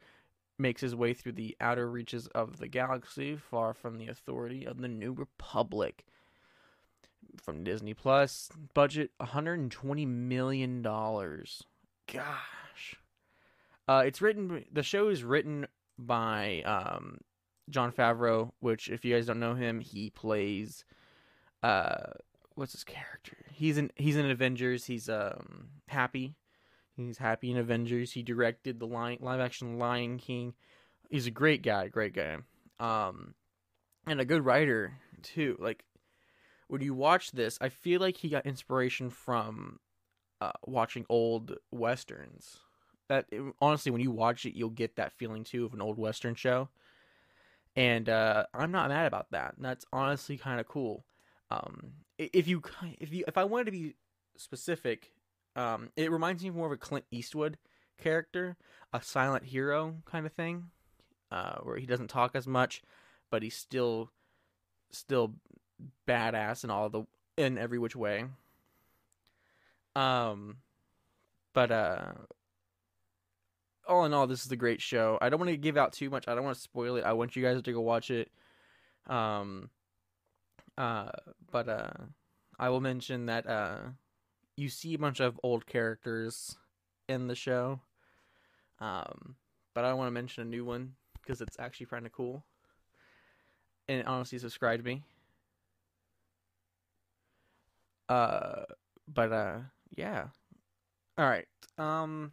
[0.59, 4.81] makes his way through the outer reaches of the galaxy, far from the authority of
[4.81, 6.05] the New Republic.
[7.43, 11.63] From Disney Plus, budget 120 million dollars.
[12.13, 12.97] Gosh.
[13.87, 14.65] Uh, it's written.
[14.73, 15.67] The show is written
[15.99, 17.19] by um,
[17.71, 20.85] Jon Favreau, which, if you guys don't know him, he plays.
[21.63, 22.13] Uh,
[22.55, 23.37] what's his character?
[23.53, 23.91] He's in.
[23.97, 24.87] He's in Avengers.
[24.87, 26.35] He's um happy.
[26.99, 28.13] He's happy in Avengers.
[28.13, 30.55] He directed the live action Lion King.
[31.09, 31.89] He's a great guy.
[31.89, 32.39] Great guy.
[32.81, 33.35] Um,
[34.07, 35.57] and a good writer too.
[35.61, 35.85] Like
[36.67, 39.79] when you watch this, I feel like he got inspiration from
[40.41, 42.59] uh, watching old westerns.
[43.09, 43.27] That
[43.61, 46.69] honestly, when you watch it, you'll get that feeling too of an old western show.
[47.77, 49.55] And uh, I'm not mad about that.
[49.57, 51.05] That's honestly kind of cool.
[51.51, 52.61] Um, if you
[52.99, 53.95] if you if I wanted to be
[54.37, 55.13] specific,
[55.59, 57.59] um, it reminds me more of a Clint Eastwood
[58.01, 58.57] character,
[58.93, 60.67] a silent hero kind of thing,
[61.33, 62.81] uh, where he doesn't talk as much,
[63.29, 64.11] but he's still
[64.91, 65.35] still
[66.07, 67.03] badass in all the
[67.37, 68.27] in every which way.
[69.97, 70.59] Um,
[71.55, 72.13] but uh,
[73.89, 75.19] all in all, this is a great show.
[75.21, 76.29] I don't want to give out too much.
[76.29, 77.05] I don't want to spoil it.
[77.05, 78.31] I want you guys to go watch it.
[79.09, 79.71] Um,
[80.77, 81.11] uh,
[81.51, 81.91] but uh,
[82.61, 83.79] I will mention that uh,
[84.59, 86.57] you see a bunch of old characters
[87.09, 87.81] in the show.
[88.81, 89.37] Um,
[89.73, 92.45] but I want to mention a new one because it's actually kind of cool.
[93.89, 95.03] And it honestly subscribed me.
[98.09, 98.65] Uh,
[99.07, 99.59] but uh,
[99.97, 100.27] yeah.
[101.17, 101.47] All right.
[101.79, 102.33] Um.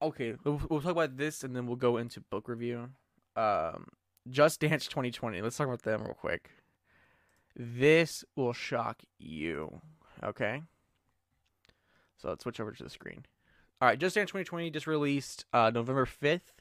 [0.00, 2.88] Okay, we'll, we'll talk about this and then we'll go into book review.
[3.34, 3.88] Um,
[4.30, 5.42] Just Dance 2020.
[5.42, 6.50] Let's talk about them real quick.
[7.58, 9.80] This will shock you.
[10.22, 10.62] Okay.
[12.16, 13.24] So let's switch over to the screen.
[13.80, 16.52] All right, Just Dance 2020 just released uh, November 5th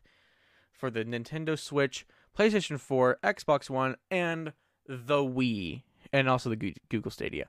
[0.71, 2.05] for the Nintendo Switch,
[2.38, 4.53] PlayStation 4, Xbox One, and
[4.88, 5.83] the Wii,
[6.13, 7.47] and also the Google Stadia.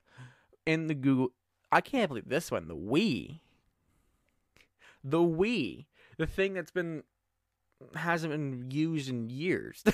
[0.65, 1.33] In the Google,
[1.71, 3.41] I can't believe this one, the Wii.
[5.05, 7.03] The Wii, the thing that's been
[7.95, 9.85] hasn't been used in years.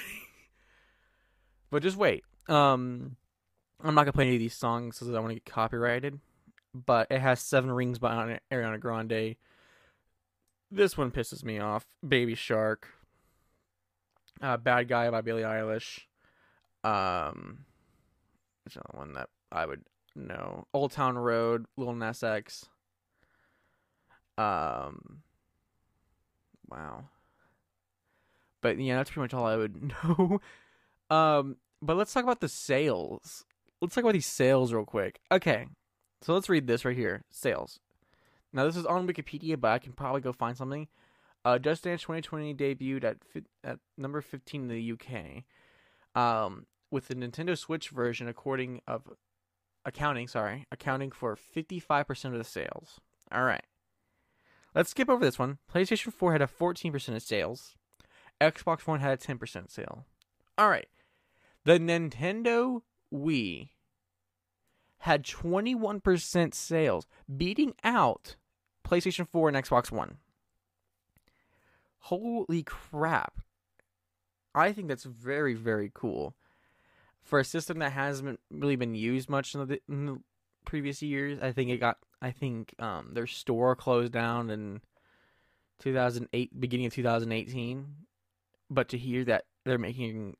[1.70, 2.24] but just wait.
[2.48, 3.16] Um,
[3.82, 6.20] I'm not gonna play any of these songs because I want to get copyrighted.
[6.74, 9.36] But it has Seven Rings by Ariana Grande.
[10.70, 11.86] This one pisses me off.
[12.06, 12.88] Baby Shark.
[14.42, 16.00] Uh, Bad Guy by Billie Eilish.
[16.82, 17.64] Um,
[18.64, 19.82] which one that I would
[20.16, 20.66] know?
[20.74, 22.66] Old Town Road, Lil Nas X.
[24.36, 25.22] Um,
[26.68, 27.04] wow.
[28.60, 30.40] But yeah, that's pretty much all I would know.
[31.10, 33.44] um, but let's talk about the sales.
[33.80, 35.20] Let's talk about these sales real quick.
[35.30, 35.66] Okay,
[36.22, 37.24] so let's read this right here.
[37.30, 37.80] Sales.
[38.52, 40.88] Now this is on Wikipedia, but I can probably go find something.
[41.44, 45.44] Uh, Just Dance 2020 debuted at fi- at number 15 in the UK.
[46.14, 49.02] Um, with the Nintendo Switch version, according of
[49.84, 53.00] accounting, sorry, accounting for 55% of the sales.
[53.32, 53.64] All right.
[54.74, 55.58] Let's skip over this one.
[55.72, 57.74] PlayStation 4 had a 14% of sales.
[58.40, 60.06] Xbox One had a 10% sale.
[60.56, 60.88] All right.
[61.64, 62.82] The Nintendo
[63.14, 63.68] Wii
[64.98, 68.36] had 21% sales, beating out
[68.86, 70.16] PlayStation 4 and Xbox One.
[71.98, 73.40] Holy crap.
[74.54, 76.34] I think that's very, very cool.
[77.22, 80.20] For a system that hasn't really been used much in the, in the
[80.64, 84.80] previous years, I think it got, I think um, their store closed down in
[85.80, 87.86] 2008, beginning of 2018.
[88.70, 90.36] But to hear that they're making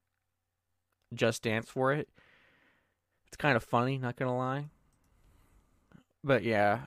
[1.12, 2.08] Just Dance for it,
[3.34, 4.66] it's kind of funny, not gonna lie.
[6.22, 6.84] But yeah,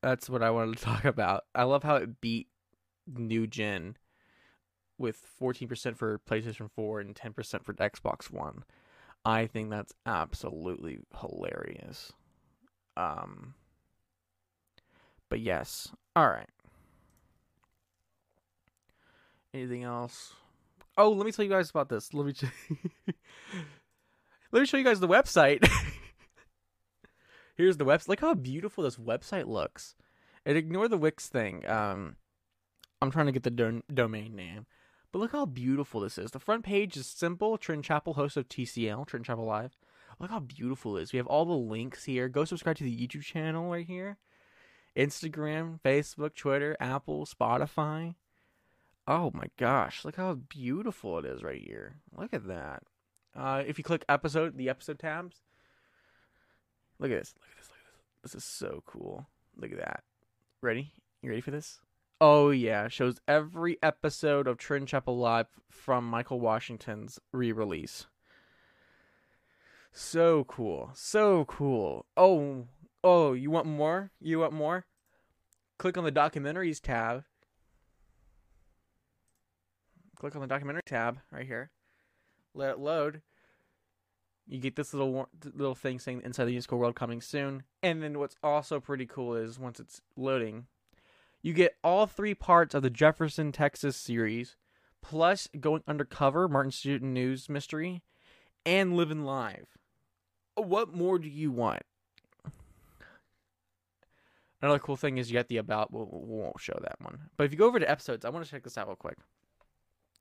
[0.00, 1.44] that's what I wanted to talk about.
[1.54, 2.48] I love how it beat
[3.06, 3.98] new gen
[4.96, 8.64] with 14% for PlayStation 4 and 10% for Xbox One.
[9.22, 12.14] I think that's absolutely hilarious.
[12.96, 13.52] Um
[15.28, 15.88] but yes.
[16.16, 16.48] All right.
[19.52, 20.32] Anything else?
[20.96, 22.14] Oh, let me tell you guys about this.
[22.14, 22.32] Let me
[24.52, 25.66] Let me show you guys the website.
[27.56, 28.08] Here's the website.
[28.08, 29.94] Look how beautiful this website looks.
[30.44, 31.66] And ignore the Wix thing.
[31.68, 32.16] Um
[33.00, 34.66] I'm trying to get the do- domain name.
[35.10, 36.30] But look how beautiful this is.
[36.30, 37.58] The front page is simple.
[37.58, 39.76] Trent Chapel, host of TCL, Trent Chapel Live.
[40.18, 41.12] Look how beautiful it is.
[41.12, 42.28] We have all the links here.
[42.28, 44.18] Go subscribe to the YouTube channel right here.
[44.96, 48.14] Instagram, Facebook, Twitter, Apple, Spotify.
[49.06, 51.96] Oh my gosh, look how beautiful it is right here.
[52.16, 52.84] Look at that.
[53.36, 55.42] Uh, if you click episode, the episode tabs.
[56.98, 57.34] Look at this.
[57.40, 57.68] Look at this.
[57.68, 57.84] Look at
[58.22, 58.32] this.
[58.32, 59.26] This is so cool.
[59.56, 60.02] Look at that.
[60.60, 60.92] Ready?
[61.22, 61.80] You ready for this?
[62.20, 68.06] Oh yeah, shows every episode of Trent Chapel Live from Michael Washington's re-release.
[69.90, 70.90] So cool.
[70.94, 72.06] So cool.
[72.16, 72.66] Oh,
[73.02, 74.12] oh, you want more?
[74.20, 74.86] You want more?
[75.78, 77.24] Click on the documentaries tab.
[80.16, 81.70] Click on the documentary tab right here.
[82.54, 83.22] Let it load.
[84.46, 87.62] You get this little little thing saying Inside the Musical World coming soon.
[87.82, 90.66] And then what's also pretty cool is once it's loading,
[91.42, 94.56] you get all three parts of the Jefferson, Texas series,
[95.00, 98.02] plus Going Undercover, Martin Student News Mystery,
[98.66, 99.66] and Living Live.
[100.54, 101.82] What more do you want?
[104.60, 105.92] Another cool thing is you get the about.
[105.92, 107.30] We'll, we won't show that one.
[107.36, 109.18] But if you go over to episodes, I want to check this out real quick.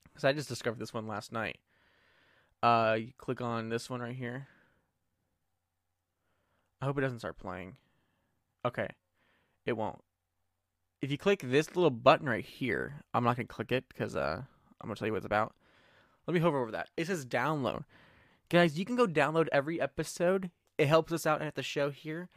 [0.06, 1.60] Because I just discovered this one last night.
[2.64, 4.48] Uh, you click on this one right here.
[6.82, 7.76] I hope it doesn't start playing.
[8.66, 8.88] Okay.
[9.66, 10.02] It won't
[11.02, 14.42] if you click this little button right here, I'm not gonna click it because uh,
[14.80, 15.56] I'm gonna tell you what it's about.
[16.28, 16.90] Let me hover over that.
[16.96, 17.84] It says download,
[18.50, 18.78] guys.
[18.78, 20.52] You can go download every episode.
[20.78, 22.30] It helps us out at the show here,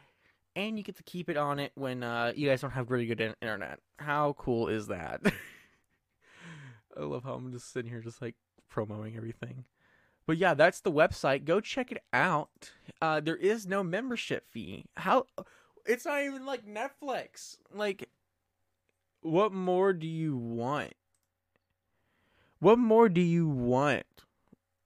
[0.55, 3.05] and you get to keep it on it when uh, you guys don't have really
[3.05, 3.79] good internet.
[3.97, 5.21] How cool is that?
[6.97, 8.35] I love how I'm just sitting here, just like
[8.67, 9.65] promoting everything.
[10.27, 11.45] But yeah, that's the website.
[11.45, 12.71] Go check it out.
[13.01, 14.85] Uh, there is no membership fee.
[14.95, 15.25] How?
[15.85, 17.57] It's not even like Netflix.
[17.73, 18.09] Like
[19.25, 20.93] what more do you want?
[22.59, 24.05] What more do you want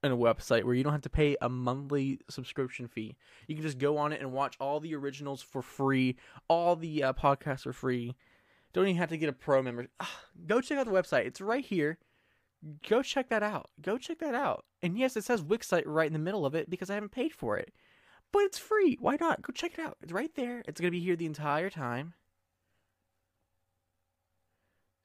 [0.02, 3.16] in a website where you don't have to pay a monthly subscription fee?
[3.46, 6.16] You can just go on it and watch all the originals for free,
[6.48, 8.16] all the uh, podcasts are free.
[8.72, 9.88] Don't even have to get a pro member.
[10.00, 11.26] Ah, go check out the website.
[11.26, 11.98] It's right here.
[12.88, 13.70] Go check that out.
[13.80, 14.64] Go check that out.
[14.82, 17.12] And yes, it says Wix site right in the middle of it because I haven't
[17.12, 17.72] paid for it.
[18.32, 18.96] But it's free.
[19.00, 19.42] Why not?
[19.42, 19.96] Go check it out.
[20.02, 20.62] It's right there.
[20.66, 22.14] It's going to be here the entire time.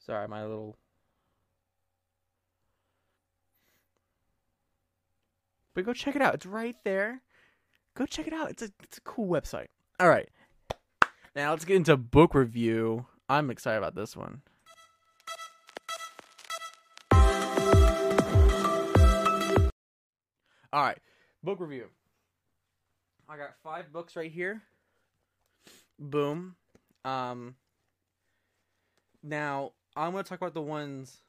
[0.06, 0.76] Sorry, my little.
[5.74, 6.36] But go check it out.
[6.36, 7.22] It's right there.
[7.96, 8.50] Go check it out.
[8.50, 9.68] It's a it's a cool website.
[10.00, 10.30] All right.
[11.36, 13.08] Now let's get into book review.
[13.28, 14.42] I'm excited about this one.
[20.76, 20.98] All right,
[21.42, 21.86] book review.
[23.30, 24.62] I got five books right here.
[25.98, 26.58] Boom.
[27.06, 27.56] Um.
[29.24, 31.22] Now I'm gonna talk about the ones.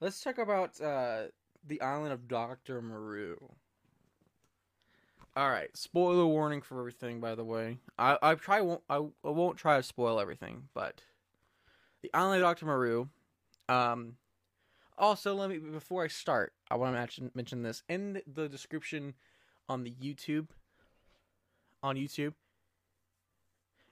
[0.00, 1.24] Let's talk about uh,
[1.66, 3.36] the island of Doctor Moreau.
[5.36, 7.20] All right, spoiler warning for everything.
[7.20, 11.02] By the way, I I try won't I, I won't try to spoil everything, but
[12.00, 13.10] the island of Doctor Moreau,
[13.68, 14.16] Um,
[14.98, 19.14] also, let me before I start, I want to mention mention this in the description
[19.68, 20.48] on the YouTube.
[21.82, 22.34] On YouTube,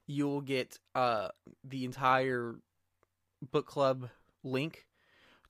[0.07, 1.29] you'll get uh
[1.63, 2.57] the entire
[3.51, 4.09] book club
[4.43, 4.87] link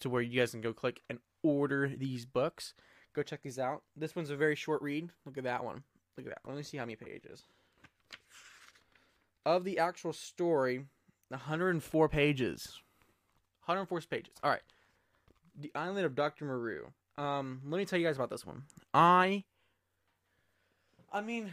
[0.00, 2.74] to where you guys can go click and order these books.
[3.14, 3.82] Go check these out.
[3.96, 5.10] This one's a very short read.
[5.24, 5.84] Look at that one.
[6.16, 6.40] Look at that.
[6.46, 7.44] Let me see how many pages.
[9.46, 10.86] Of the actual story,
[11.28, 12.80] 104 pages.
[13.66, 14.32] 104 pages.
[14.42, 14.62] All right.
[15.58, 16.44] The Island of Dr.
[16.44, 16.92] Moreau.
[17.16, 18.64] Um, let me tell you guys about this one.
[18.92, 19.44] I
[21.12, 21.52] I mean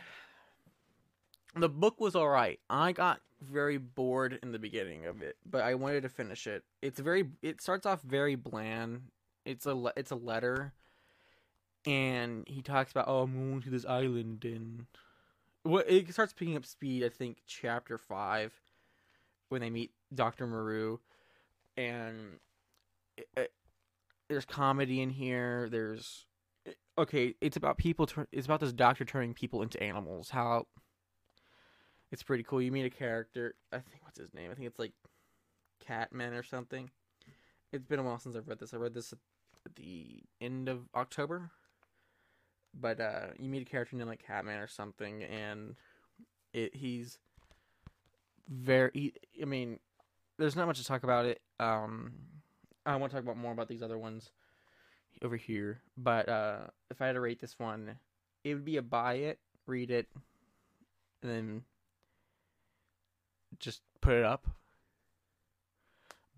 [1.56, 2.60] the book was all right.
[2.70, 6.64] I got very bored in the beginning of it, but I wanted to finish it.
[6.82, 9.04] It's very it starts off very bland.
[9.46, 10.74] It's a le- it's a letter
[11.86, 14.86] and he talks about oh, I'm going to this island and
[15.64, 18.52] what it starts picking up speed, I think chapter 5
[19.50, 20.48] when they meet Dr.
[20.48, 21.00] Moreau
[21.78, 22.40] and
[24.32, 25.68] there's comedy in here.
[25.70, 26.26] There's
[26.98, 28.08] okay, it's about people.
[28.08, 30.30] Tur- it's about this doctor turning people into animals.
[30.30, 30.68] How
[32.12, 32.62] it's pretty cool.
[32.62, 33.56] You meet a character.
[33.74, 34.50] I think what's his name?
[34.50, 34.94] I think it's like
[35.86, 36.90] Catman or something.
[37.74, 38.74] It's been a while since I've read this.
[38.74, 41.52] I read this at the end of October.
[42.74, 45.76] But uh, you meet a character named like Catman or something, and
[46.54, 47.20] it he's
[48.48, 49.14] very.
[49.42, 49.80] I mean,
[50.40, 51.42] there's not much to talk about it.
[51.60, 52.14] Um,
[52.86, 54.32] I want to talk about more about these other ones
[55.22, 55.82] over here.
[55.98, 57.98] But uh, if I had to rate this one,
[58.44, 60.08] it would be a buy it, read it,
[61.22, 61.64] and then
[63.60, 64.48] just put it up.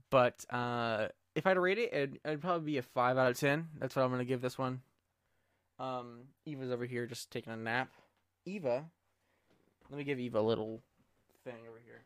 [0.10, 3.32] But uh, if I had to rate it, it'd, it'd probably be a five out
[3.32, 3.69] of ten.
[3.79, 4.82] That's what I'm gonna give this one.
[5.79, 7.89] Um, Eva's over here just taking a nap.
[8.45, 8.86] Eva,
[9.89, 10.82] let me give Eva a little
[11.43, 12.03] thing over here.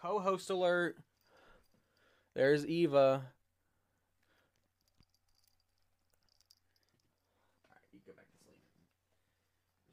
[0.00, 0.96] Co-host alert.
[2.34, 2.98] There's Eva.
[2.98, 3.24] Alright,
[7.92, 8.60] you go back to sleep.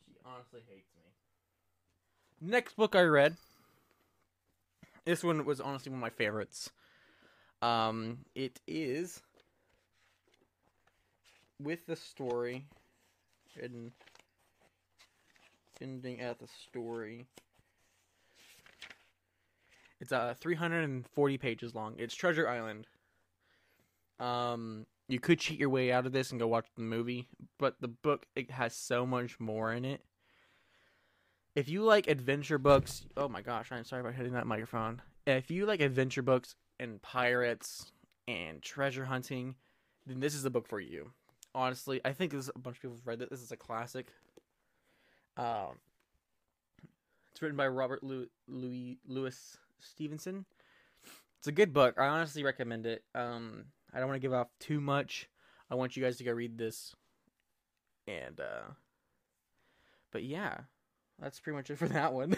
[0.08, 2.50] She honestly hates me.
[2.50, 3.36] Next book I read.
[5.06, 6.70] This one was honestly one of my favorites.
[7.62, 9.22] Um, it is
[11.60, 12.66] with the story
[13.62, 13.92] and
[15.82, 17.26] ending at the story.
[20.00, 21.96] It's uh 340 pages long.
[21.98, 22.88] It's Treasure Island.
[24.20, 27.28] Um, you could cheat your way out of this and go watch the movie,
[27.60, 30.02] but the book it has so much more in it.
[31.56, 35.02] If you like adventure books, oh my gosh, I'm sorry about hitting that microphone.
[35.26, 37.92] If you like adventure books and pirates
[38.28, 39.56] and treasure hunting,
[40.06, 41.12] then this is the book for you.
[41.54, 43.30] Honestly, I think this a bunch of people have read it.
[43.30, 44.08] This is a classic.
[45.38, 45.80] Um,
[47.32, 50.46] it's written by Robert Louis Louis Stevenson.
[51.38, 51.96] It's a good book.
[51.98, 53.04] I honestly recommend it.
[53.14, 55.30] Um, I don't want to give off too much.
[55.70, 56.96] I want you guys to go read this.
[58.08, 58.72] And uh
[60.12, 60.58] but yeah,
[61.20, 62.36] that's pretty much it for that one.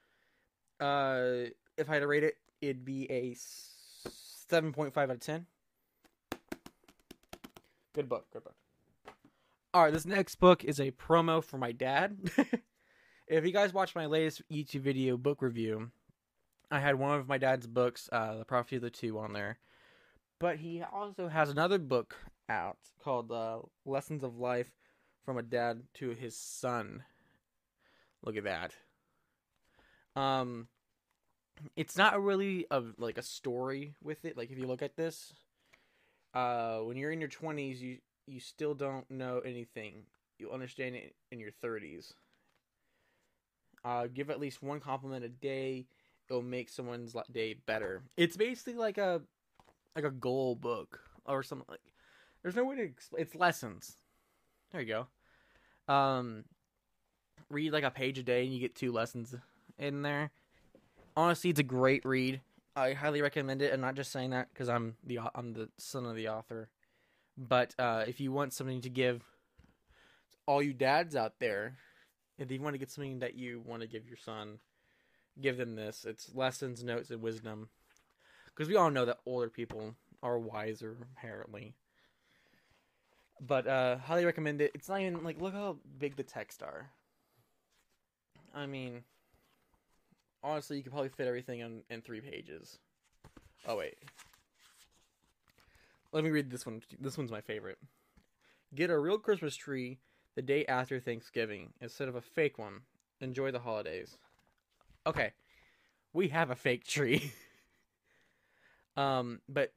[0.80, 3.34] uh if I had to rate it, it'd be a
[4.52, 5.46] 7.5 out of 10.
[7.94, 8.54] Good book, good book.
[9.74, 12.18] All right, this next book is a promo for my dad.
[13.26, 15.90] if you guys watched my latest YouTube video book review,
[16.72, 19.58] I had one of my dad's books, uh, The Prophecy of the Two, on there.
[20.40, 22.16] But he also has another book
[22.48, 24.72] out called uh, Lessons of Life
[25.22, 27.04] from a Dad to His Son.
[28.24, 28.72] Look at that.
[30.16, 30.68] Um,
[31.76, 34.38] it's not really a like a story with it.
[34.38, 35.34] Like if you look at this,
[36.32, 40.04] uh, when you're in your twenties, you you still don't know anything.
[40.38, 42.14] You understand it in your thirties.
[43.84, 45.86] Uh, give at least one compliment a day
[46.28, 48.02] it'll make someone's day better.
[48.16, 49.22] It's basically like a
[49.94, 51.80] like a goal book or something like.
[52.42, 53.22] There's no way to explain.
[53.22, 53.96] It's lessons.
[54.72, 55.06] There you
[55.88, 55.92] go.
[55.92, 56.44] Um,
[57.50, 59.34] read like a page a day and you get two lessons
[59.78, 60.30] in there.
[61.16, 62.40] Honestly, it's a great read.
[62.74, 63.72] I highly recommend it.
[63.72, 66.70] I'm not just saying that because I'm the I'm the son of the author,
[67.36, 69.22] but uh, if you want something to give
[70.46, 71.76] all you dads out there,
[72.38, 74.58] if you want to get something that you want to give your son,
[75.40, 76.04] give them this.
[76.04, 77.68] It's lessons, notes, and wisdom.
[78.46, 81.74] Because we all know that older people are wiser, apparently.
[83.40, 84.70] But uh highly recommend it.
[84.74, 86.90] It's not even like look how big the text are.
[88.54, 89.02] I mean,
[90.44, 92.78] honestly, you could probably fit everything in in three pages.
[93.66, 93.96] Oh wait,
[96.12, 96.82] let me read this one.
[97.00, 97.78] This one's my favorite.
[98.74, 99.98] Get a real Christmas tree
[100.34, 102.82] the day after Thanksgiving instead of a fake one.
[103.20, 104.18] Enjoy the holidays
[105.06, 105.32] okay,
[106.12, 107.32] we have a fake tree.
[108.96, 109.72] um, but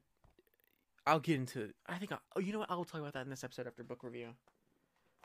[1.06, 1.70] I'll get into.
[1.86, 2.12] I think.
[2.12, 2.70] I'll, oh, you know what?
[2.70, 4.28] I'll talk about that in this episode after book review.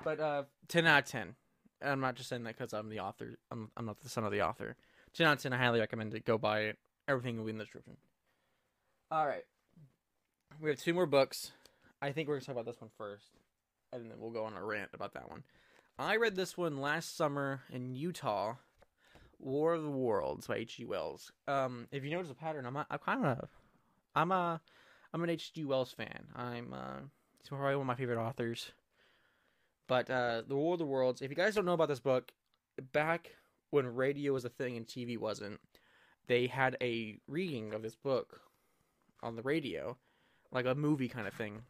[0.03, 1.35] But uh, ten out of ten.
[1.83, 3.37] I'm not just saying that because I'm the author.
[3.51, 4.75] I'm I'm not the son of the author.
[5.13, 5.53] Ten out of ten.
[5.53, 6.25] I highly recommend it.
[6.25, 6.77] Go buy it.
[7.07, 7.97] Everything will be in the description.
[9.09, 9.43] All right.
[10.59, 11.51] We have two more books.
[12.01, 13.25] I think we're gonna talk about this one first,
[13.91, 15.43] and then we'll go on a rant about that one.
[15.97, 18.55] I read this one last summer in Utah
[19.41, 20.85] War of the Worlds by H.G.
[20.85, 21.31] Wells.
[21.47, 23.49] Um, if you notice a pattern, I'm a, I'm kind of
[24.15, 24.61] I'm a
[25.13, 25.65] I'm an H.G.
[25.65, 26.27] Wells fan.
[26.35, 26.99] I'm uh,
[27.39, 28.71] he's probably one of my favorite authors.
[29.87, 31.21] But uh, the War of the Worlds.
[31.21, 32.31] If you guys don't know about this book,
[32.93, 33.35] back
[33.71, 35.59] when radio was a thing and TV wasn't,
[36.27, 38.41] they had a reading of this book
[39.21, 39.97] on the radio,
[40.51, 41.63] like a movie kind of thing.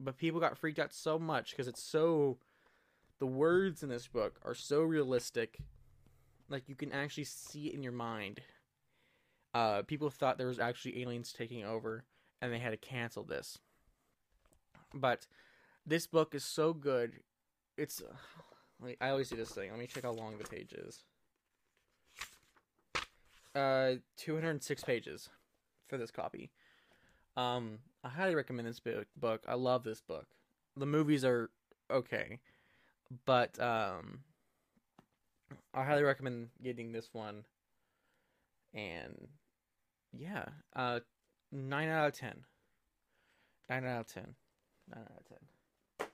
[0.00, 2.38] But people got freaked out so much because it's so.
[3.18, 5.58] The words in this book are so realistic,
[6.50, 8.40] like you can actually see it in your mind.
[9.54, 12.04] Uh, people thought there was actually aliens taking over,
[12.42, 13.58] and they had to cancel this.
[14.92, 15.26] But
[15.86, 17.20] this book is so good.
[17.78, 18.02] It's
[19.00, 19.70] I always do this thing.
[19.70, 21.04] Let me check how long the page is.
[23.54, 25.28] Uh, 206 pages
[25.86, 26.50] for this copy.
[27.36, 29.06] Um, I highly recommend this book.
[29.16, 29.44] Book.
[29.46, 30.26] I love this book.
[30.76, 31.50] The movies are
[31.90, 32.38] okay,
[33.26, 34.20] but um,
[35.74, 37.44] I highly recommend getting this one.
[38.74, 39.28] And
[40.12, 40.46] yeah,
[40.76, 41.00] uh,
[41.52, 42.44] nine out of ten.
[43.68, 44.34] Nine out of ten.
[44.88, 46.08] Nine out of ten.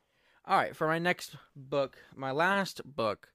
[0.48, 3.28] All right, for my next book, my last book,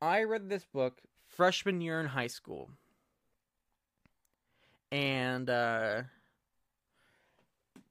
[0.00, 2.70] I read this book freshman year in high school,
[4.90, 6.02] and uh,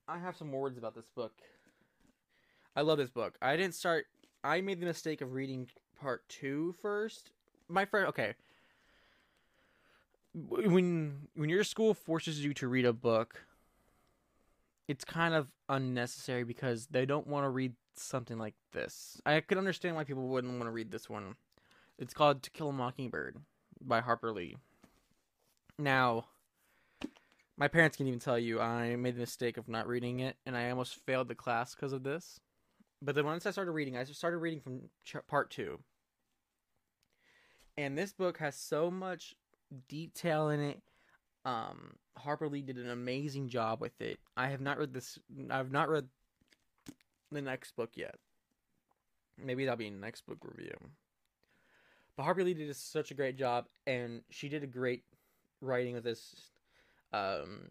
[0.07, 1.31] I have some words about this book.
[2.75, 3.37] I love this book.
[3.41, 4.07] I didn't start.
[4.43, 5.69] I made the mistake of reading
[6.01, 7.31] part two first.
[7.69, 8.33] My friend, okay.
[10.33, 13.45] When when your school forces you to read a book,
[14.87, 19.21] it's kind of unnecessary because they don't want to read something like this.
[19.25, 21.35] I could understand why people wouldn't want to read this one.
[21.99, 23.37] It's called To Kill a Mockingbird
[23.81, 24.57] by Harper Lee.
[25.77, 26.25] Now,
[27.57, 30.55] my parents can even tell you I made the mistake of not reading it, and
[30.55, 32.39] I almost failed the class because of this.
[33.01, 35.79] But then once I started reading, I started reading from ch- part two.
[37.81, 39.33] And this book has so much
[39.87, 40.81] detail in it.
[41.45, 44.19] Um, Harper Lee did an amazing job with it.
[44.37, 45.17] I have not read this.
[45.49, 46.07] I've not read
[47.31, 48.17] the next book yet.
[49.43, 50.75] Maybe that'll be next book review.
[52.15, 55.03] But Harper Lee did such a great job, and she did a great
[55.59, 56.35] writing with this.
[57.11, 57.69] Um,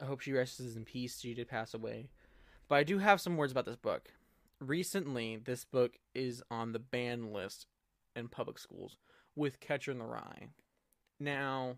[0.00, 1.20] I hope she rests in peace.
[1.20, 2.08] She did pass away,
[2.68, 4.12] but I do have some words about this book.
[4.60, 7.66] Recently, this book is on the ban list
[8.14, 8.96] in public schools
[9.36, 10.48] with Catcher in the Rye.
[11.20, 11.76] Now,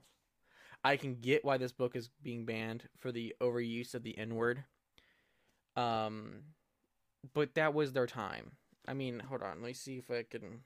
[0.84, 4.36] I can get why this book is being banned for the overuse of the N
[4.36, 4.64] word.
[5.76, 6.44] Um,
[7.34, 8.52] but that was their time.
[8.86, 9.60] I mean, hold on.
[9.60, 10.60] Let me see if I can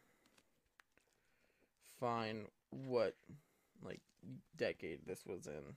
[1.98, 3.16] find what
[3.82, 4.00] like
[4.56, 5.76] decade this was in.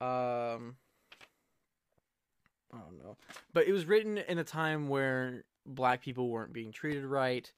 [0.00, 0.74] Um,
[2.72, 3.16] I don't know,
[3.52, 7.50] but it was written in a time where black people weren't being treated right.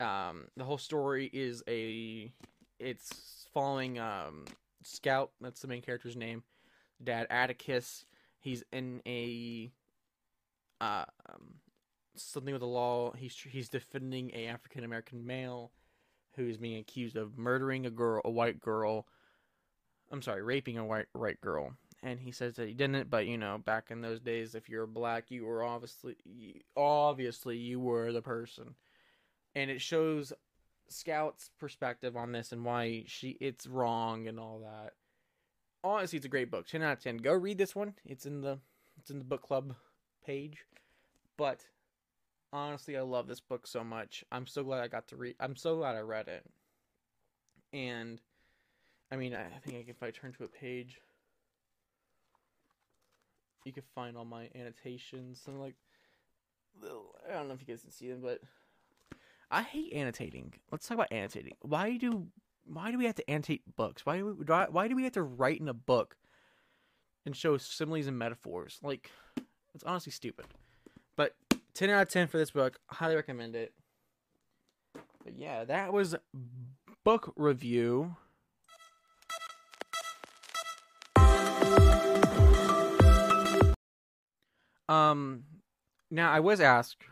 [0.00, 2.30] Um, the whole story is a,
[2.78, 4.44] it's following um
[4.82, 5.32] Scout.
[5.40, 6.42] That's the main character's name.
[7.02, 8.04] Dad Atticus.
[8.38, 9.72] He's in a,
[10.80, 11.54] uh, um,
[12.14, 13.12] something with the law.
[13.12, 15.72] He's he's defending a African American male
[16.36, 19.06] who's being accused of murdering a girl, a white girl.
[20.12, 21.72] I'm sorry, raping a white white girl.
[22.02, 24.86] And he says that he didn't, but you know, back in those days, if you're
[24.86, 26.16] black, you were obviously,
[26.76, 28.74] obviously, you were the person.
[29.54, 30.32] And it shows
[30.88, 34.92] Scout's perspective on this and why she it's wrong and all that.
[35.82, 36.66] Honestly, it's a great book.
[36.66, 37.16] Ten out of ten.
[37.16, 37.94] Go read this one.
[38.04, 38.58] It's in the
[38.98, 39.74] it's in the book club
[40.24, 40.58] page.
[41.36, 41.64] But
[42.52, 44.24] honestly, I love this book so much.
[44.30, 45.36] I'm so glad I got to read.
[45.40, 46.44] I'm so glad I read it.
[47.72, 48.20] And
[49.10, 51.00] I mean, I think if I turn to a page,
[53.66, 55.40] you can find all my annotations.
[55.44, 55.74] Some like.
[57.28, 58.40] I don't know if you guys can see them, but
[59.50, 60.52] I hate annotating.
[60.70, 61.54] Let's talk about annotating.
[61.62, 62.28] Why do
[62.64, 64.04] why do we have to annotate books?
[64.04, 66.16] Why do we why do we have to write in a book
[67.24, 68.78] and show similes and metaphors?
[68.82, 69.10] Like,
[69.74, 70.46] it's honestly stupid.
[71.16, 71.34] But
[71.74, 72.78] 10 out of 10 for this book.
[72.88, 73.72] Highly recommend it.
[75.24, 76.14] But yeah, that was
[77.04, 78.16] book review.
[84.88, 85.44] Um
[86.10, 87.04] now I was asked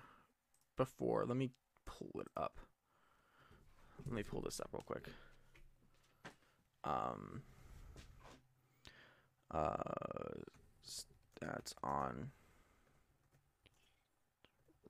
[0.77, 1.25] before.
[1.27, 1.51] Let me
[1.87, 2.61] pull it up.
[4.07, 5.09] Let me pull this up real quick.
[6.85, 7.43] Um
[9.51, 9.75] uh
[10.87, 12.31] stats on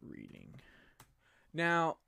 [0.09, 0.61] reading.
[1.53, 1.99] Now,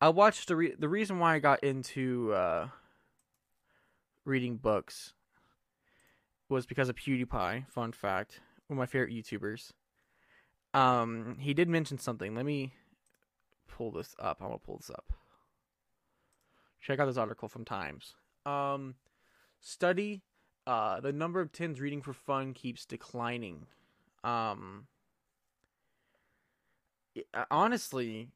[0.00, 2.68] I watched the re- the reason why I got into uh,
[4.24, 5.14] reading books
[6.48, 7.68] was because of PewDiePie.
[7.68, 9.72] Fun fact: one of my favorite YouTubers.
[10.74, 12.34] Um, he did mention something.
[12.34, 12.74] Let me
[13.68, 14.38] pull this up.
[14.40, 15.12] I'm gonna pull this up.
[16.80, 18.14] Check out this article from Times.
[18.44, 18.96] Um,
[19.60, 20.22] study.
[20.66, 23.66] Uh, the number of teens reading for fun keeps declining.
[24.24, 24.86] Um,
[27.50, 28.30] honestly,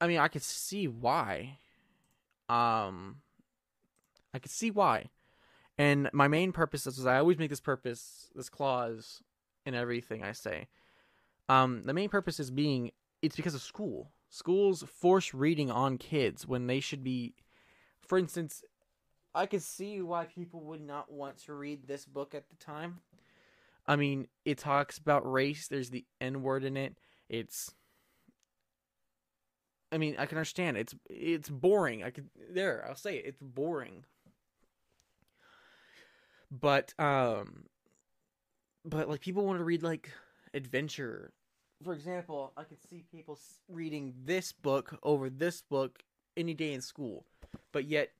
[0.00, 1.58] I mean, I could see why.
[2.48, 3.16] Um,
[4.32, 5.10] I could see why.
[5.76, 9.22] And my main purpose is I always make this purpose, this clause
[9.66, 10.68] in everything I say.
[11.48, 12.92] Um, the main purpose is being
[13.22, 14.10] it's because of school.
[14.28, 17.34] Schools force reading on kids when they should be
[18.06, 18.62] for instance,
[19.34, 23.00] I could see why people would not want to read this book at the time.
[23.86, 26.96] I mean, it talks about race, there's the N word in it.
[27.28, 27.72] It's
[29.92, 30.76] I mean, I can understand.
[30.76, 32.04] It's it's boring.
[32.04, 33.26] I could there, I'll say it.
[33.26, 34.04] It's boring.
[36.50, 37.64] But um
[38.84, 40.10] but like people want to read like
[40.54, 41.32] adventure.
[41.82, 46.02] For example, I could see people reading this book over this book
[46.36, 47.24] any day in school.
[47.72, 48.10] But yet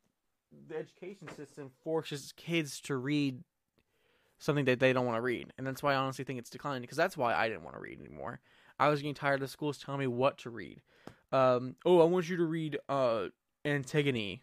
[0.69, 3.43] the education system forces kids to read
[4.39, 5.53] something that they don't want to read.
[5.59, 7.83] And that's why I honestly think it's declining because that's why I didn't want to
[7.83, 8.41] read anymore.
[8.79, 10.81] I was getting tired of schools telling me what to read.
[11.33, 13.27] Um, oh, I want you to read uh,
[13.65, 14.41] Antigone.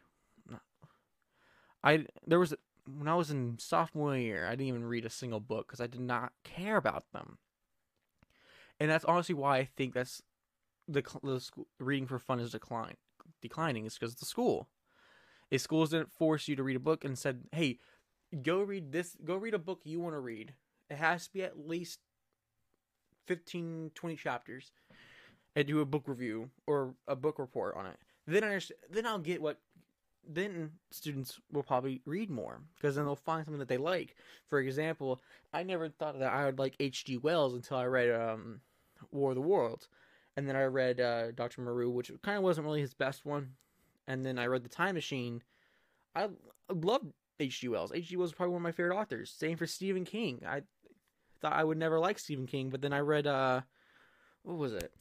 [1.83, 2.53] I there was
[2.87, 5.87] when I was in sophomore year, I didn't even read a single book because I
[5.87, 7.37] did not care about them.
[8.79, 10.21] And that's honestly why I think that's
[10.87, 12.95] the, the school, reading for fun is decline
[13.41, 14.69] declining is because the school.
[15.49, 17.79] If schools didn't force you to read a book and said, "Hey,
[18.41, 20.55] go read this, go read a book you want to read,"
[20.89, 21.99] it has to be at least
[23.25, 24.71] 15, 20 chapters,
[25.55, 27.97] and do a book review or a book report on it.
[28.25, 29.61] Then I understand, then I'll get what
[30.27, 34.15] then students will probably read more because then they'll find something that they like.
[34.47, 35.21] For example,
[35.53, 37.17] I never thought that I would like H.G.
[37.17, 38.61] Wells until I read um,
[39.11, 39.87] War of the Worlds,
[40.35, 43.53] and then I read uh, Doctor Moreau, which kind of wasn't really his best one,
[44.07, 45.41] and then I read The Time Machine.
[46.15, 46.29] I
[46.69, 47.05] love
[47.39, 47.69] H.G.
[47.69, 47.91] Wells.
[47.93, 48.17] H.G.
[48.17, 49.31] Wells was probably one of my favorite authors.
[49.31, 50.41] Same for Stephen King.
[50.47, 50.63] I
[51.41, 53.61] thought I would never like Stephen King, but then I read uh,
[54.43, 54.91] what was it?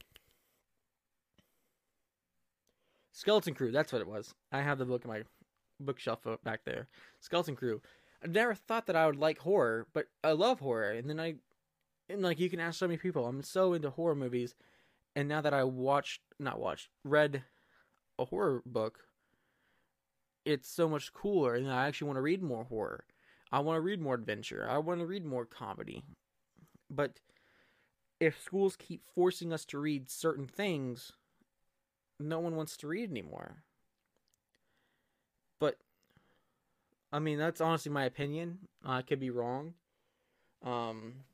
[3.17, 4.35] Skeleton Crew, that's what it was.
[4.51, 5.23] I have the book in my
[5.79, 6.87] bookshelf back there.
[7.19, 7.81] Skeleton Crew.
[8.23, 10.91] I never thought that I would like horror, but I love horror.
[10.91, 11.33] And then I,
[12.09, 14.53] and like you can ask so many people, I'm so into horror movies.
[15.15, 17.41] And now that I watched, not watched, read
[18.19, 18.99] a horror book,
[20.45, 21.55] it's so much cooler.
[21.55, 23.03] And I actually want to read more horror.
[23.51, 24.67] I want to read more adventure.
[24.69, 26.03] I want to read more comedy.
[26.87, 27.19] But
[28.19, 31.13] if schools keep forcing us to read certain things,
[32.19, 33.63] no one wants to read anymore.
[35.59, 35.77] But
[37.11, 38.59] I mean, that's honestly my opinion.
[38.85, 39.73] I could be wrong.
[40.63, 41.25] Um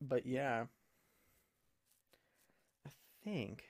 [0.00, 0.66] But yeah.
[2.86, 2.90] I
[3.24, 3.64] think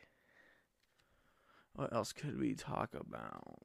[1.74, 3.62] what else could we talk about?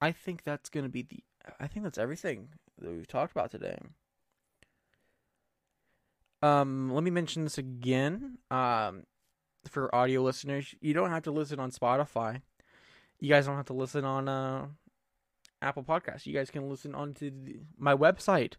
[0.00, 1.22] I think that's to be the
[1.60, 2.48] I think that's everything
[2.78, 3.78] that we've talked about today.
[6.42, 8.38] Um, let me mention this again.
[8.50, 9.04] Um,
[9.68, 12.42] for audio listeners, you don't have to listen on Spotify.
[13.20, 14.66] You guys don't have to listen on uh,
[15.60, 16.26] Apple Podcasts.
[16.26, 18.54] You guys can listen on to the, my website.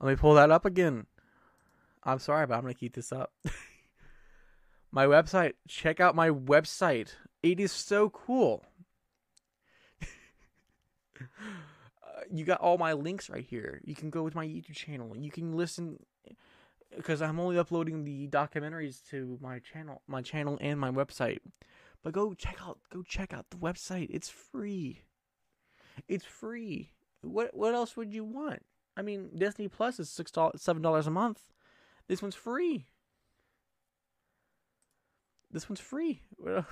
[0.00, 1.06] Let me pull that up again.
[2.02, 3.32] I'm sorry, but I'm gonna keep this up.
[4.90, 5.52] my website.
[5.68, 7.10] Check out my website.
[7.42, 8.64] It is so cool.
[11.20, 11.26] uh,
[12.30, 13.80] you got all my links right here.
[13.84, 15.14] You can go with my YouTube channel.
[15.16, 15.98] You can listen
[16.96, 21.38] because I'm only uploading the documentaries to my channel, my channel and my website.
[22.02, 24.08] But go check out go check out the website.
[24.10, 25.02] It's free.
[26.08, 26.90] It's free.
[27.22, 28.64] What what else would you want?
[28.96, 31.40] I mean, Disney Plus is six dollars, seven dollars a month.
[32.08, 32.86] This one's free.
[35.50, 36.22] This one's free.
[36.36, 36.64] What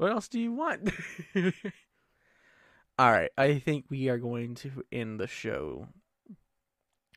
[0.10, 0.90] else do you want?
[2.96, 5.88] All right, I think we are going to end the show.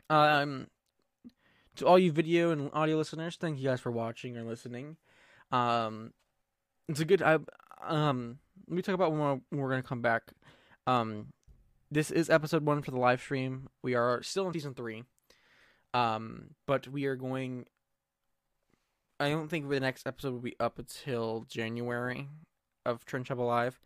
[0.09, 0.67] Um,
[1.78, 4.97] to all you video and audio listeners, thank you guys for watching or listening.
[5.51, 6.13] Um,
[6.89, 7.21] it's a good.
[7.21, 7.39] I
[7.86, 10.34] um, let me talk about when we're, gonna come back.
[10.86, 11.28] Um,
[11.91, 13.69] this is episode one for the live stream.
[13.84, 15.03] We are still in season three.
[15.93, 17.65] Um, but we are going.
[19.19, 22.28] I don't think the next episode will be up until January
[22.86, 23.80] of Trench Up Alive.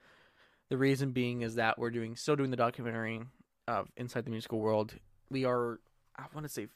[0.69, 3.21] The reason being is that we're doing still doing the documentary
[3.67, 4.95] of Inside the Musical World.
[5.29, 5.79] We are
[6.17, 6.67] I want to say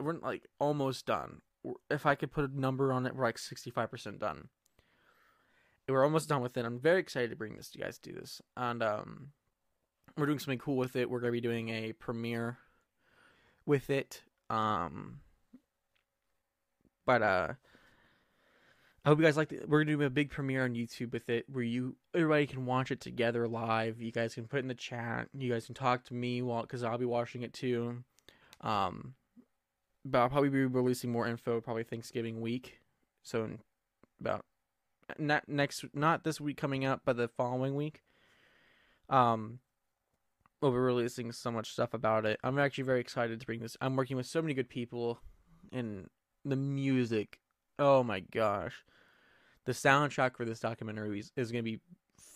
[0.00, 1.42] we're like almost done.
[1.90, 4.48] If I could put a number on it, we're like 65% done.
[5.88, 6.64] We're almost done with it.
[6.64, 8.42] I'm very excited to bring this to you guys to do this.
[8.56, 9.28] And um
[10.16, 11.08] we're doing something cool with it.
[11.08, 12.58] We're going to be doing a premiere
[13.64, 14.22] with it.
[14.50, 15.20] Um
[17.06, 17.48] but uh
[19.04, 19.48] I hope you guys like.
[19.48, 22.66] The, we're gonna do a big premiere on YouTube with it, where you everybody can
[22.66, 24.02] watch it together live.
[24.02, 25.28] You guys can put in the chat.
[25.32, 28.04] You guys can talk to me while because I'll be watching it too.
[28.60, 29.14] Um,
[30.04, 32.80] but I'll probably be releasing more info probably Thanksgiving week.
[33.22, 33.50] So
[34.20, 34.44] about
[35.18, 38.02] not next not this week coming up, but the following week.
[39.08, 39.60] Um,
[40.60, 42.38] we'll be releasing so much stuff about it.
[42.42, 43.76] I'm actually very excited to bring this.
[43.80, 45.20] I'm working with so many good people,
[45.72, 46.08] and
[46.44, 47.40] the music.
[47.78, 48.84] Oh my gosh,
[49.64, 51.80] the soundtrack for this documentary is, is gonna be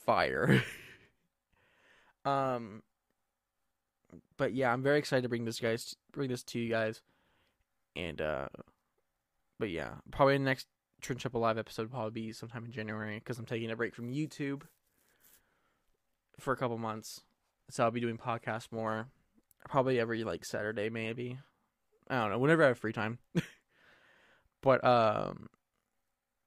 [0.07, 0.63] fire.
[2.25, 2.83] um,
[4.37, 7.01] but yeah, I'm very excited to bring this guys bring this to you guys,
[7.97, 8.49] and uh,
[9.59, 10.67] but yeah, probably the next
[11.01, 13.95] Trench Up Alive episode will probably be sometime in January because I'm taking a break
[13.95, 14.63] from YouTube
[16.39, 17.21] for a couple months,
[17.71, 19.09] so I'll be doing podcasts more,
[19.69, 21.39] probably every like Saturday maybe.
[22.09, 23.19] I don't know, whenever I have free time.
[24.63, 25.49] but um,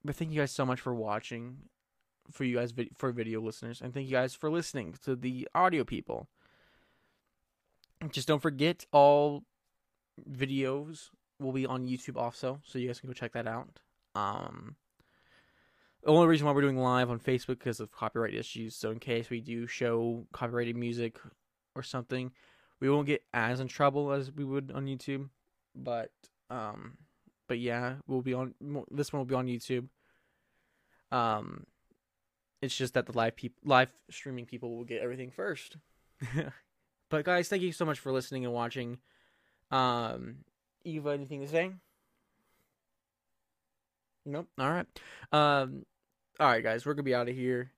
[0.04, 1.58] but thank you guys so much for watching,
[2.32, 5.84] for you guys for video listeners, and thank you guys for listening to the audio
[5.84, 6.28] people.
[8.12, 9.44] Just don't forget all
[10.30, 13.80] videos will be on YouTube also, so you guys can go check that out.
[14.16, 14.76] Um,
[16.04, 18.76] the only reason why we're doing live on Facebook because of copyright issues.
[18.76, 21.20] So in case we do show copyrighted music
[21.76, 22.32] or something,
[22.80, 25.30] we won't get as in trouble as we would on YouTube.
[25.76, 26.12] But
[26.50, 26.98] um,
[27.48, 28.54] but yeah, we'll be on
[28.92, 29.88] this one will be on YouTube.
[31.12, 31.66] Um,
[32.62, 35.78] it's just that the live people, live streaming people will get everything first.
[37.10, 39.00] but guys, thank you so much for listening and watching.
[39.72, 40.38] Um,
[40.86, 41.72] Eva, anything to say?
[44.26, 44.48] Nope.
[44.58, 44.88] All right.
[45.32, 45.86] Um,
[46.40, 47.72] all right, guys, we're gonna be out of here.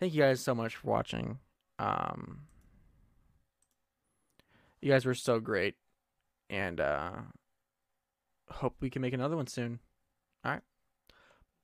[0.00, 1.38] Thank you guys so much for watching.
[1.78, 2.42] Um,
[4.80, 5.76] you guys were so great,
[6.50, 7.12] and uh,
[8.50, 9.78] hope we can make another one soon.
[10.44, 10.62] All right.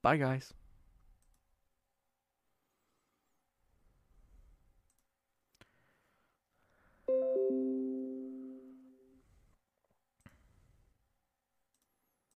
[0.03, 0.55] Bye, guys.